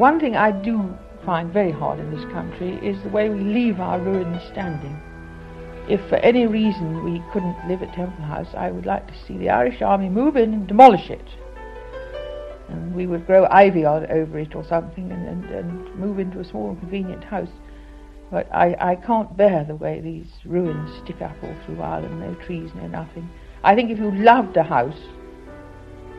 One 0.00 0.18
thing 0.18 0.34
I 0.34 0.50
do 0.50 0.96
find 1.26 1.52
very 1.52 1.72
hard 1.72 2.00
in 2.00 2.10
this 2.10 2.24
country 2.32 2.78
is 2.82 3.02
the 3.02 3.10
way 3.10 3.28
we 3.28 3.40
leave 3.40 3.80
our 3.80 4.00
ruins 4.00 4.40
standing. 4.50 4.98
If 5.90 6.00
for 6.08 6.16
any 6.16 6.46
reason 6.46 7.04
we 7.04 7.22
couldn't 7.34 7.68
live 7.68 7.82
at 7.82 7.92
Temple 7.92 8.24
House, 8.24 8.48
I 8.56 8.70
would 8.70 8.86
like 8.86 9.06
to 9.08 9.26
see 9.26 9.36
the 9.36 9.50
Irish 9.50 9.82
Army 9.82 10.08
move 10.08 10.36
in 10.36 10.54
and 10.54 10.66
demolish 10.66 11.10
it. 11.10 11.28
And 12.70 12.94
we 12.94 13.06
would 13.06 13.26
grow 13.26 13.46
ivy 13.50 13.84
on, 13.84 14.10
over 14.10 14.38
it 14.38 14.54
or 14.54 14.64
something 14.64 15.12
and, 15.12 15.28
and, 15.28 15.44
and 15.50 15.94
move 15.96 16.18
into 16.18 16.40
a 16.40 16.46
small 16.46 16.74
convenient 16.76 17.22
house. 17.22 17.52
But 18.30 18.48
I, 18.54 18.74
I 18.80 18.94
can't 18.94 19.36
bear 19.36 19.64
the 19.64 19.76
way 19.76 20.00
these 20.00 20.30
ruins 20.46 20.98
stick 21.04 21.20
up 21.20 21.36
all 21.42 21.54
through 21.66 21.82
Ireland, 21.82 22.20
no 22.20 22.32
trees, 22.46 22.70
no 22.74 22.86
nothing. 22.86 23.28
I 23.62 23.74
think 23.74 23.90
if 23.90 23.98
you 23.98 24.10
loved 24.12 24.56
a 24.56 24.62
house, 24.62 25.02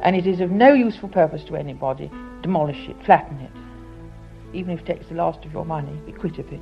and 0.03 0.15
it 0.15 0.27
is 0.27 0.39
of 0.39 0.51
no 0.51 0.71
useful 0.71 1.09
purpose 1.09 1.43
to 1.45 1.55
anybody, 1.55 2.11
demolish 2.43 2.87
it, 2.87 3.03
flatten 3.03 3.39
it. 3.39 3.51
Even 4.53 4.73
if 4.73 4.81
it 4.81 4.85
takes 4.85 5.07
the 5.07 5.15
last 5.15 5.45
of 5.45 5.53
your 5.53 5.65
money, 5.65 5.93
be 6.05 6.11
quit 6.11 6.37
of 6.37 6.51
it. 6.51 6.59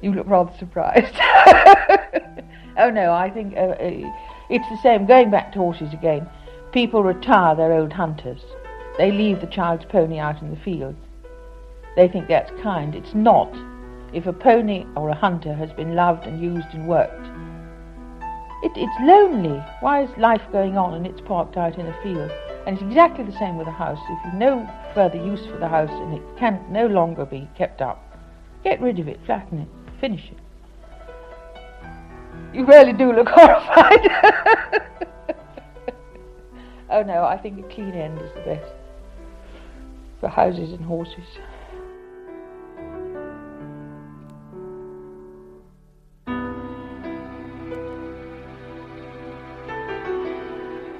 You 0.00 0.12
look 0.12 0.26
rather 0.28 0.52
surprised. 0.58 1.14
oh 2.78 2.90
no, 2.90 3.12
I 3.12 3.30
think 3.32 3.56
uh, 3.56 3.60
uh, 3.60 4.12
it's 4.50 4.68
the 4.68 4.78
same. 4.82 5.06
Going 5.06 5.30
back 5.30 5.52
to 5.52 5.58
horses 5.58 5.92
again, 5.92 6.28
people 6.72 7.02
retire 7.02 7.56
their 7.56 7.72
old 7.72 7.92
hunters. 7.92 8.42
They 8.98 9.10
leave 9.10 9.40
the 9.40 9.46
child's 9.46 9.86
pony 9.86 10.18
out 10.18 10.42
in 10.42 10.50
the 10.50 10.60
fields. 10.60 10.98
They 11.96 12.08
think 12.08 12.28
that's 12.28 12.50
kind. 12.62 12.94
It's 12.94 13.14
not. 13.14 13.54
If 14.12 14.26
a 14.26 14.32
pony 14.32 14.84
or 14.96 15.08
a 15.08 15.14
hunter 15.14 15.54
has 15.54 15.72
been 15.72 15.94
loved 15.94 16.26
and 16.26 16.40
used 16.40 16.68
and 16.72 16.86
worked, 16.86 17.26
it, 18.62 18.72
it's 18.76 19.00
lonely. 19.02 19.62
Why 19.80 20.02
is 20.04 20.10
life 20.18 20.42
going 20.52 20.76
on 20.76 20.94
and 20.94 21.06
it's 21.06 21.20
parked 21.20 21.56
out 21.56 21.78
in 21.78 21.86
a 21.86 22.02
field? 22.02 22.30
And 22.66 22.76
it's 22.76 22.86
exactly 22.86 23.24
the 23.24 23.38
same 23.38 23.56
with 23.56 23.68
a 23.68 23.72
house. 23.72 23.98
If 24.08 24.18
you've 24.24 24.34
no 24.34 24.68
further 24.94 25.16
use 25.16 25.44
for 25.46 25.58
the 25.58 25.68
house 25.68 25.90
and 25.90 26.14
it 26.14 26.22
can 26.38 26.64
no 26.70 26.86
longer 26.86 27.26
be 27.26 27.48
kept 27.56 27.82
up, 27.82 28.16
get 28.62 28.80
rid 28.80 28.98
of 29.00 29.08
it, 29.08 29.18
flatten 29.26 29.58
it, 29.58 29.68
finish 30.00 30.30
it. 30.30 30.38
You 32.54 32.64
really 32.64 32.92
do 32.92 33.12
look 33.12 33.28
horrified. 33.32 34.08
oh 36.90 37.02
no, 37.02 37.24
I 37.24 37.36
think 37.36 37.58
a 37.58 37.68
clean 37.74 37.92
end 37.92 38.20
is 38.20 38.32
the 38.34 38.40
best 38.40 38.72
for 40.20 40.28
houses 40.28 40.72
and 40.72 40.84
horses. 40.84 41.26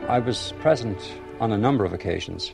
I 0.09 0.19
was 0.19 0.53
present 0.61 0.99
on 1.41 1.53
a 1.53 1.59
number 1.59 1.85
of 1.85 1.93
occasions 1.93 2.53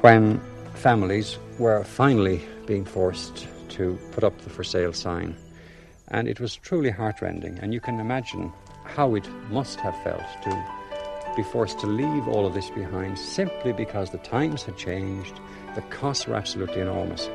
when 0.00 0.40
families 0.74 1.38
were 1.58 1.84
finally 1.84 2.40
being 2.66 2.84
forced 2.84 3.46
to 3.68 3.98
put 4.12 4.24
up 4.24 4.38
the 4.40 4.50
for 4.50 4.64
sale 4.64 4.92
sign. 4.92 5.36
And 6.08 6.26
it 6.26 6.40
was 6.40 6.56
truly 6.56 6.90
heartrending. 6.90 7.58
And 7.58 7.74
you 7.74 7.80
can 7.80 8.00
imagine 8.00 8.52
how 8.84 9.14
it 9.14 9.28
must 9.50 9.78
have 9.80 9.96
felt 10.02 10.22
to 10.44 10.64
be 11.36 11.42
forced 11.42 11.78
to 11.80 11.86
leave 11.86 12.26
all 12.28 12.46
of 12.46 12.54
this 12.54 12.70
behind 12.70 13.18
simply 13.18 13.72
because 13.72 14.10
the 14.10 14.18
times 14.18 14.62
had 14.62 14.76
changed, 14.76 15.38
the 15.74 15.82
costs 15.82 16.26
were 16.26 16.34
absolutely 16.34 16.80
enormous. 16.80 17.28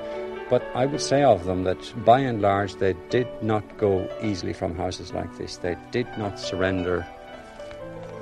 But 0.49 0.63
I 0.75 0.85
would 0.85 1.01
say 1.01 1.23
of 1.23 1.45
them 1.45 1.63
that 1.63 1.93
by 2.03 2.19
and 2.19 2.41
large 2.41 2.75
they 2.75 2.93
did 3.09 3.27
not 3.41 3.77
go 3.77 4.09
easily 4.21 4.53
from 4.53 4.75
houses 4.75 5.13
like 5.13 5.35
this. 5.37 5.57
They 5.57 5.77
did 5.91 6.07
not 6.17 6.39
surrender 6.39 7.05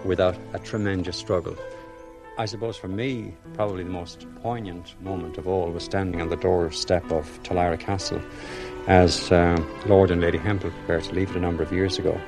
without 0.05 0.37
a 0.53 0.59
tremendous 0.59 1.17
struggle. 1.17 1.57
I 2.35 2.45
suppose 2.45 2.77
for 2.77 2.87
me, 2.87 3.35
probably 3.53 3.83
the 3.83 3.91
most 3.91 4.25
poignant 4.41 4.99
moment 5.01 5.37
of 5.37 5.47
all 5.47 5.69
was 5.71 5.83
standing 5.83 6.19
on 6.19 6.29
the 6.29 6.35
doorstep 6.35 7.11
of 7.11 7.27
Tullyra 7.43 7.79
Castle 7.79 8.19
as 8.87 9.31
uh, 9.31 9.63
Lord 9.85 10.09
and 10.09 10.19
Lady 10.19 10.39
Hemphill 10.39 10.71
prepared 10.71 11.03
to 11.03 11.13
leave 11.13 11.29
it 11.29 11.35
a 11.35 11.39
number 11.39 11.61
of 11.61 11.71
years 11.71 11.99
ago. 11.99 12.19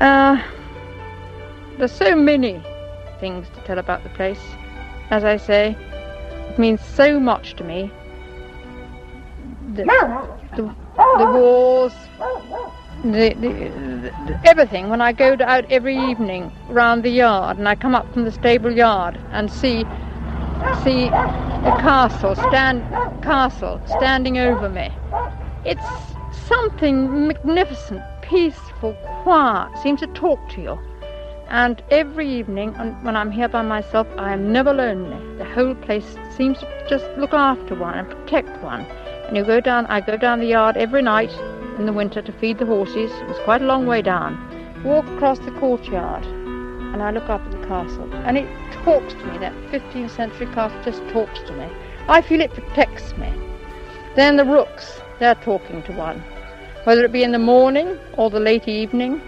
Uh, 0.00 0.42
there's 1.78 1.92
so 1.92 2.16
many 2.16 2.60
things 3.20 3.46
to 3.54 3.60
tell 3.62 3.78
about 3.78 4.02
the 4.02 4.08
place. 4.10 4.40
As 5.10 5.22
I 5.22 5.36
say, 5.36 5.76
it 6.50 6.58
means 6.58 6.80
so 6.84 7.20
much 7.20 7.54
to 7.54 7.64
me. 7.64 7.92
The, 9.74 9.84
the, 10.56 10.74
the 10.96 11.26
walls, 11.26 11.92
the, 13.02 13.34
the, 13.34 14.40
everything 14.44 14.88
when 14.88 15.00
I 15.00 15.12
go 15.12 15.36
out 15.40 15.70
every 15.70 15.96
evening 15.96 16.52
round 16.68 17.02
the 17.02 17.10
yard 17.10 17.58
and 17.58 17.68
I 17.68 17.74
come 17.74 17.94
up 17.94 18.12
from 18.12 18.24
the 18.24 18.32
stable 18.32 18.70
yard 18.70 19.18
and 19.32 19.50
see 19.50 19.84
see 20.84 21.10
the 21.10 21.74
castle 21.80 22.36
stand 22.36 22.82
castle 23.22 23.80
standing 23.86 24.38
over 24.38 24.68
me. 24.68 24.90
It's 25.64 25.84
something 26.46 27.26
magnificent, 27.26 28.02
peaceful, 28.22 28.94
quiet, 29.22 29.76
seems 29.82 30.00
to 30.00 30.06
talk 30.08 30.38
to 30.50 30.62
you. 30.62 30.78
And 31.48 31.82
every 31.90 32.28
evening 32.28 32.72
when 33.02 33.16
I'm 33.16 33.30
here 33.30 33.48
by 33.48 33.62
myself, 33.62 34.06
I 34.16 34.32
am 34.32 34.52
never 34.52 34.72
lonely. 34.72 35.36
The 35.38 35.44
whole 35.44 35.74
place 35.74 36.16
seems 36.36 36.58
to 36.58 36.86
just 36.88 37.04
look 37.18 37.34
after 37.34 37.74
one 37.74 37.98
and 37.98 38.08
protect 38.08 38.62
one. 38.62 38.82
And 39.26 39.36
you 39.36 39.44
go 39.44 39.60
down, 39.60 39.86
I 39.86 40.00
go 40.00 40.16
down 40.16 40.38
the 40.38 40.46
yard 40.46 40.76
every 40.76 41.02
night 41.02 41.30
in 41.82 41.86
the 41.86 41.92
winter 41.92 42.22
to 42.22 42.32
feed 42.34 42.58
the 42.58 42.66
horses. 42.66 43.10
It 43.10 43.26
was 43.26 43.38
quite 43.40 43.60
a 43.60 43.66
long 43.66 43.86
way 43.86 44.02
down. 44.02 44.38
Walk 44.84 45.04
across 45.08 45.40
the 45.40 45.50
courtyard 45.50 46.24
and 46.24 47.02
I 47.02 47.10
look 47.10 47.28
up 47.28 47.40
at 47.40 47.50
the 47.50 47.66
castle 47.66 48.08
and 48.24 48.38
it 48.38 48.46
talks 48.84 49.14
to 49.14 49.24
me. 49.26 49.38
That 49.38 49.52
15th 49.72 50.10
century 50.10 50.46
castle 50.54 50.80
just 50.84 51.02
talks 51.12 51.40
to 51.40 51.52
me. 51.52 51.66
I 52.06 52.22
feel 52.22 52.40
it 52.40 52.52
protects 52.52 53.16
me. 53.16 53.32
Then 54.14 54.36
the 54.36 54.44
rooks, 54.44 55.00
they're 55.18 55.34
talking 55.34 55.82
to 55.82 55.92
one, 55.92 56.22
whether 56.84 57.04
it 57.04 57.10
be 57.10 57.24
in 57.24 57.32
the 57.32 57.40
morning 57.40 57.98
or 58.16 58.30
the 58.30 58.38
late 58.38 58.68
evening. 58.68 59.20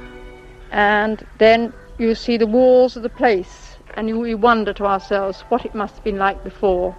And 0.71 1.27
then 1.39 1.73
you 1.99 2.15
see 2.15 2.37
the 2.37 2.47
walls 2.47 2.97
of 2.97 3.03
the 3.03 3.09
place 3.09 3.79
and 3.95 4.09
you, 4.09 4.21
we 4.21 4.37
wonder 4.37 4.73
to 4.75 4.85
ourselves 4.85 5.41
what 5.49 5.67
it 5.67 5.75
must 5.75 5.97
have 5.97 6.05
been 6.05 6.19
like 6.19 6.45
before. 6.45 6.95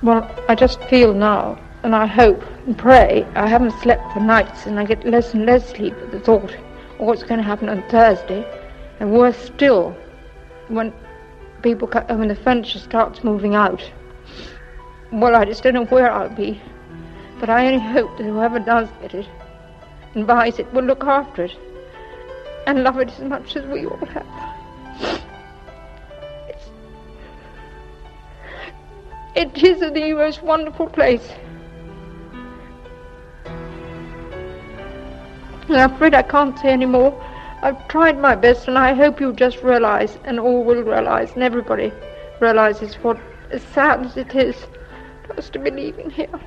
Well, 0.00 0.30
I 0.48 0.54
just 0.54 0.80
feel 0.84 1.12
now, 1.12 1.58
and 1.82 1.94
I 1.94 2.06
hope 2.06 2.44
and 2.66 2.78
pray. 2.78 3.26
I 3.34 3.48
haven't 3.48 3.72
slept 3.82 4.12
for 4.12 4.20
nights, 4.20 4.66
and 4.66 4.78
I 4.78 4.84
get 4.84 5.04
less 5.04 5.34
and 5.34 5.44
less 5.44 5.68
sleep 5.68 5.94
at 5.94 6.12
the 6.12 6.20
thought 6.20 6.54
of 6.54 6.60
what's 6.98 7.24
going 7.24 7.38
to 7.38 7.44
happen 7.44 7.68
on 7.68 7.82
Thursday. 7.88 8.46
And 9.00 9.12
worse 9.12 9.36
still, 9.36 9.96
when 10.68 10.92
people, 11.62 11.88
when 11.88 12.28
the 12.28 12.36
furniture 12.36 12.78
starts 12.78 13.24
moving 13.24 13.56
out. 13.56 13.82
Well, 15.10 15.34
I 15.34 15.44
just 15.44 15.64
don't 15.64 15.74
know 15.74 15.86
where 15.86 16.10
I'll 16.10 16.28
be, 16.28 16.60
but 17.40 17.50
I 17.50 17.66
only 17.66 17.84
hope 17.84 18.16
that 18.18 18.24
whoever 18.24 18.60
does 18.60 18.88
get 19.00 19.14
it 19.14 19.26
and 20.14 20.26
buys 20.26 20.58
it 20.58 20.72
will 20.72 20.84
look 20.84 21.04
after 21.04 21.44
it 21.44 21.56
and 22.66 22.84
love 22.84 22.98
it 22.98 23.08
as 23.08 23.20
much 23.20 23.56
as 23.56 23.64
we 23.66 23.86
all 23.86 24.06
have. 24.06 24.57
It 29.38 29.62
is 29.62 29.78
the 29.78 30.14
most 30.14 30.42
wonderful 30.42 30.88
place. 30.88 31.32
And 35.68 35.76
I'm 35.76 35.92
afraid 35.92 36.12
I 36.12 36.22
can't 36.22 36.58
say 36.58 36.70
any 36.70 36.86
more. 36.86 37.14
I've 37.62 37.86
tried 37.86 38.18
my 38.18 38.34
best, 38.34 38.66
and 38.66 38.76
I 38.76 38.94
hope 38.94 39.20
you 39.20 39.32
just 39.32 39.62
realize, 39.62 40.18
and 40.24 40.40
all 40.40 40.64
will 40.64 40.82
realize, 40.82 41.34
and 41.34 41.44
everybody 41.44 41.92
realizes 42.40 42.96
what, 42.96 43.16
as 43.52 43.62
sad 43.62 44.04
as 44.06 44.16
it 44.16 44.34
is, 44.34 44.56
us 45.36 45.50
to 45.50 45.60
be 45.60 45.70
leaving 45.70 46.10
here. 46.10 46.40